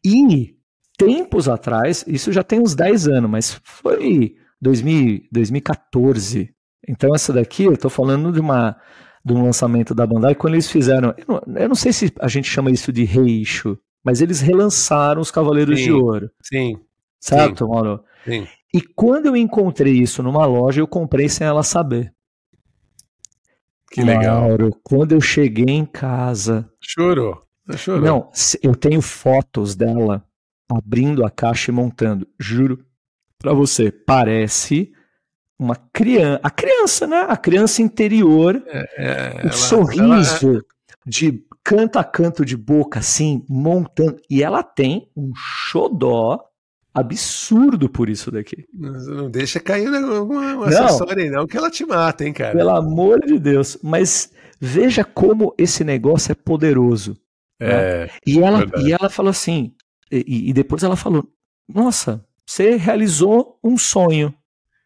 [0.05, 0.55] E
[0.97, 6.54] tempos atrás, isso já tem uns 10 anos, mas foi 2000, 2014
[6.87, 8.75] então essa daqui, eu estou falando de uma
[9.23, 12.27] de um lançamento da Bandai, quando eles fizeram, eu não, eu não, sei se a
[12.27, 16.29] gente chama isso de reissue, mas eles relançaram os Cavaleiros sim, de Ouro.
[16.43, 16.79] Sim.
[17.19, 18.03] Certo, sim, Mauro?
[18.23, 18.47] Sim.
[18.71, 22.13] E quando eu encontrei isso numa loja, eu comprei sem ela saber.
[23.89, 24.41] Que legal.
[24.41, 26.69] Mauro, quando eu cheguei em casa.
[26.79, 27.41] Chorou.
[27.75, 28.01] Chorou.
[28.01, 28.31] Não,
[28.61, 30.23] eu tenho fotos dela
[30.69, 32.27] abrindo a caixa e montando.
[32.39, 32.85] Juro
[33.39, 34.91] pra você, parece
[35.57, 37.25] uma criança, a criança, né?
[37.27, 40.61] A criança interior, é, é, o ela, sorriso ela...
[41.05, 44.17] de canto a canto de boca, assim, montando.
[44.29, 46.43] E ela tem um xodó
[46.93, 48.65] absurdo por isso daqui.
[48.73, 52.55] Não deixa cair uma, uma acessória aí, não, que ela te mata, hein, cara.
[52.55, 53.77] Pelo amor de Deus.
[53.83, 57.17] Mas veja como esse negócio é poderoso.
[57.59, 58.09] É, né?
[58.25, 59.73] e, ela, e ela falou assim,
[60.11, 61.27] e, e depois ela falou:
[61.67, 64.33] Nossa, você realizou um sonho.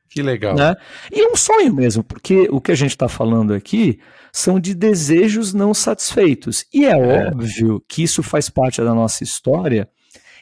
[0.09, 0.55] Que legal.
[0.55, 0.75] Né?
[1.11, 3.99] E é um sonho mesmo, porque o que a gente está falando aqui
[4.31, 6.65] são de desejos não satisfeitos.
[6.73, 9.87] E é, é, óbvio que isso faz parte da nossa história.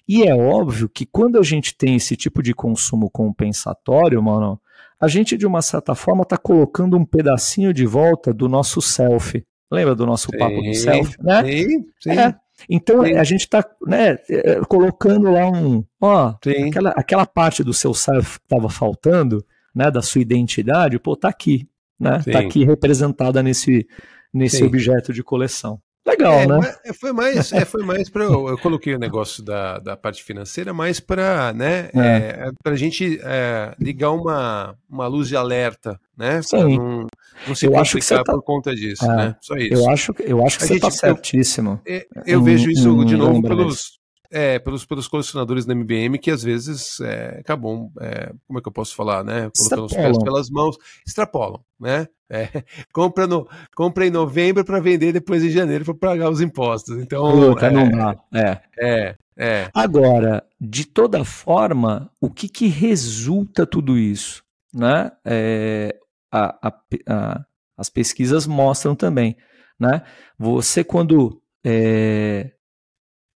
[0.08, 4.60] E é óbvio que quando a gente tem esse tipo de consumo compensatório, mano,
[5.00, 9.44] a gente de uma certa forma está colocando um pedacinho de volta do nosso self
[9.70, 11.16] Lembra do nosso sim, papo do self?
[11.22, 11.44] Né?
[11.44, 12.12] Sim, sim.
[12.12, 12.36] É.
[12.70, 13.14] Então sim.
[13.14, 16.34] a gente está né, é, colocando lá um, ó,
[16.68, 19.46] aquela, aquela parte do seu self que estava faltando,
[19.78, 21.70] né, da sua identidade, pô, tá aqui,
[22.00, 22.20] né?
[22.32, 23.88] Tá aqui representada nesse,
[24.34, 25.80] nesse objeto de coleção.
[26.04, 26.76] Legal, é, né?
[26.86, 30.24] É, foi mais, é, foi mais para eu, eu, coloquei o negócio da, da parte
[30.24, 32.50] financeira, mais para, né, é.
[32.66, 36.42] é a gente é, ligar uma, uma luz de alerta, né?
[36.42, 36.78] Sim.
[36.78, 37.08] Não,
[37.48, 38.24] não se eu acho que você tá...
[38.24, 39.36] por conta disso, é, né?
[39.42, 39.74] Só isso.
[39.74, 41.80] Eu acho, eu acho que a você está certíssimo.
[41.86, 44.00] Eu, eu vejo isso de novo pelos,
[44.32, 48.68] é, pelos, pelos colecionadores da MBM que às vezes é, acabam, é, como é que
[48.68, 49.50] eu posso falar, né?
[49.56, 52.08] Colocando os pés pelas mãos, extrapolam, né?
[52.30, 52.48] É,
[52.92, 56.98] compra, no, compra em novembro para vender depois em janeiro para pagar os impostos.
[56.98, 57.32] Então.
[57.32, 58.16] Puta, é, não dá.
[58.34, 58.60] É.
[58.80, 59.16] é.
[59.40, 59.70] É.
[59.72, 64.44] Agora, de toda forma, o que, que resulta tudo isso?
[64.74, 65.12] Né?
[65.24, 65.96] É,
[66.32, 66.74] a, a,
[67.08, 67.46] a,
[67.78, 69.38] as pesquisas mostram também.
[69.80, 70.02] Né?
[70.40, 72.52] Você, quando é,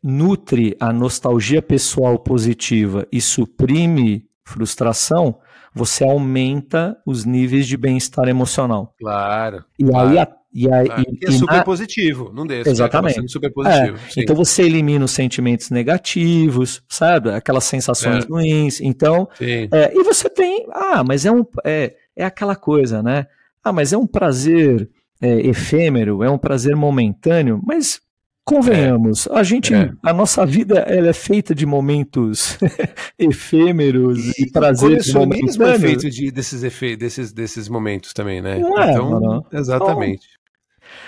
[0.04, 5.38] nutre a nostalgia pessoal positiva e suprime frustração,
[5.74, 8.96] você aumenta os níveis de bem-estar emocional.
[9.00, 9.64] Claro.
[9.78, 11.04] E claro, aí a, e aí, claro.
[11.22, 11.64] E, é super na...
[11.64, 12.70] positivo, não deixa.
[12.70, 13.32] Exatamente.
[13.32, 17.30] Super positivo, é, então você elimina os sentimentos negativos, sabe?
[17.30, 18.28] Aquelas sensações é.
[18.28, 18.82] ruins.
[18.82, 23.28] Então, é, e você tem, ah, mas é um, é, é aquela coisa, né?
[23.64, 24.90] Ah, mas é um prazer
[25.22, 28.02] é, efêmero, é um prazer momentâneo, mas
[28.50, 29.38] Convenhamos, é.
[29.38, 29.92] a gente, é.
[30.02, 32.58] a nossa vida ela é feita de momentos
[33.18, 35.60] efêmeros e, e prazeres momentâneos.
[35.60, 38.58] é feito de, desses, efe, desses, desses momentos também, né?
[38.58, 39.46] Não é, então, mano.
[39.54, 40.28] exatamente.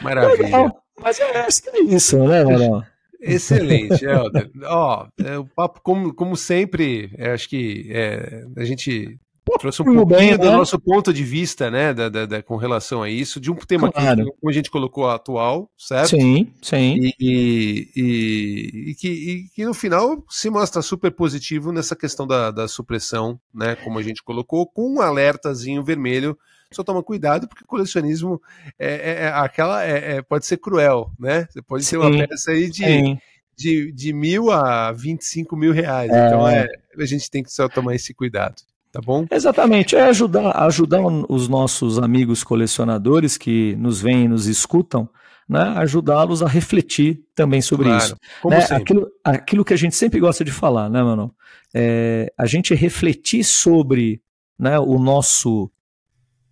[0.03, 0.43] Maravilha.
[0.43, 0.83] Legal.
[1.01, 2.85] Mas é, é isso, né, mano?
[3.19, 4.51] Excelente, Helder.
[4.65, 9.17] Ó, é, o papo, como, como sempre, é, acho que é, a gente
[9.59, 10.51] trouxe um pouquinho bem, do né?
[10.51, 13.91] nosso ponto de vista, né, da, da, da, com relação a isso, de um tema
[13.91, 14.25] claro.
[14.25, 16.09] que, como a gente colocou, atual, certo?
[16.09, 16.97] Sim, sim.
[16.99, 22.51] E, e, e, e que, que, no final se mostra super positivo nessa questão da,
[22.51, 26.37] da supressão, né, como a gente colocou, com um alertazinho vermelho
[26.73, 28.41] só toma cuidado porque o colecionismo
[28.79, 31.45] é, é, é aquela é, é, pode ser cruel, né?
[31.49, 33.17] Você pode sim, ter uma peça aí de,
[33.57, 36.09] de, de mil a 25 mil reais.
[36.09, 36.27] É.
[36.27, 36.65] Então é,
[36.97, 38.61] a gente tem que só tomar esse cuidado
[38.91, 39.25] tá bom?
[39.31, 45.09] Exatamente, é ajudar, ajudar os nossos amigos colecionadores que nos veem e nos escutam,
[45.47, 48.15] né, ajudá-los a refletir também sobre claro, isso.
[48.45, 48.67] Né?
[48.71, 51.33] Aquilo, aquilo que a gente sempre gosta de falar, né, mano?
[51.73, 54.21] É, a gente refletir sobre
[54.59, 55.71] né, o nosso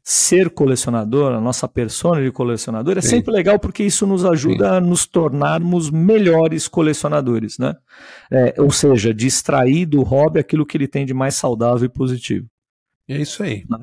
[0.03, 3.09] ser colecionador, a nossa persona de colecionador, é Sim.
[3.09, 4.75] sempre legal porque isso nos ajuda Sim.
[4.75, 7.75] a nos tornarmos melhores colecionadores, né?
[8.31, 12.47] É, ou seja, distrair do hobby aquilo que ele tem de mais saudável e positivo.
[13.07, 13.65] É isso aí.
[13.69, 13.79] Né?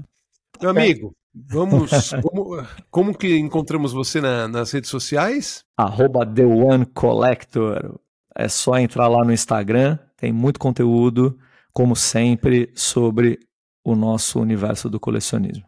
[0.61, 1.91] Meu amigo, vamos.
[2.23, 5.65] como, como que encontramos você na, nas redes sociais?
[5.77, 7.99] Arroba The One Collector.
[8.35, 11.39] É só entrar lá no Instagram, tem muito conteúdo,
[11.73, 13.39] como sempre, sobre
[13.83, 15.65] o nosso universo do colecionismo.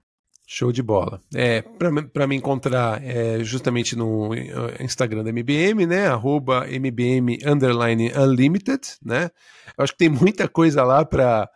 [0.51, 1.21] Show de bola.
[1.35, 4.31] É, para me encontrar é, justamente no
[4.81, 6.07] Instagram da MBM, né?
[6.07, 9.31] Arroba MBM underline unlimited, né?
[9.77, 11.51] Eu acho que tem muita coisa lá para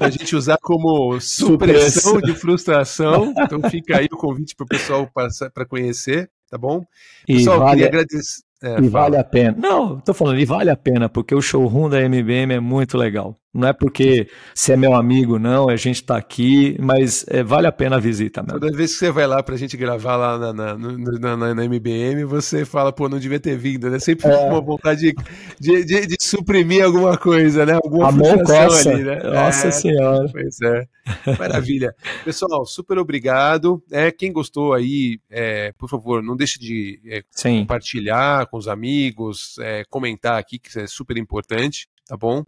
[0.00, 3.34] a gente usar como supressão de frustração.
[3.38, 6.86] Então fica aí o convite para o pessoal para conhecer, tá bom?
[7.26, 8.42] Pessoal, e vale, queria agradecer.
[8.62, 9.58] É, e vale a pena.
[9.58, 13.36] Não, tô falando, e vale a pena, porque o showroom da MBM é muito legal.
[13.54, 17.66] Não é porque você é meu amigo, não, a gente está aqui, mas é, vale
[17.66, 18.58] a pena a visita mesmo.
[18.58, 21.54] Toda vez que você vai lá para a gente gravar lá na, na, na, na,
[21.54, 23.98] na, MBM, você fala, pô, não devia ter vindo, né?
[23.98, 24.36] Sempre é.
[24.38, 25.12] uma vontade
[25.60, 27.74] de, de, de, suprimir alguma coisa, né?
[27.74, 29.20] Alguma frustração ali, né?
[29.22, 30.28] Nossa é, Senhora.
[30.32, 30.86] Pois é.
[31.38, 31.94] Maravilha.
[32.24, 33.82] Pessoal, super obrigado.
[33.92, 39.56] É, quem gostou aí, é, por favor, não deixe de é, compartilhar com os amigos,
[39.60, 42.44] é, comentar aqui, que isso é super importante, tá bom?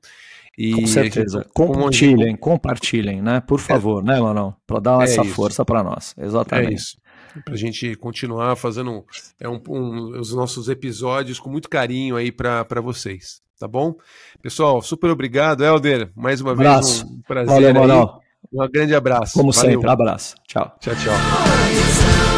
[0.56, 1.38] E Com certeza.
[1.38, 3.40] Gente, compartilhem, compartilhem, né?
[3.40, 4.06] Por favor, é.
[4.06, 4.54] né, Manão?
[4.66, 5.34] Para dar é essa isso.
[5.34, 6.14] força para nós.
[6.16, 6.70] Exatamente.
[6.70, 6.96] É isso.
[7.44, 9.04] Para a gente continuar fazendo
[9.40, 13.96] é um, um, os nossos episódios com muito carinho aí para vocês, tá bom?
[14.40, 15.64] Pessoal, super obrigado.
[15.64, 17.54] Helder, mais uma vez um prazer.
[17.54, 18.20] Valeu, Manão.
[18.52, 19.34] Um grande abraço.
[19.34, 19.72] Como Valeu.
[19.72, 20.36] sempre, abraço.
[20.46, 20.76] Tchau.
[20.80, 22.33] Tchau, tchau.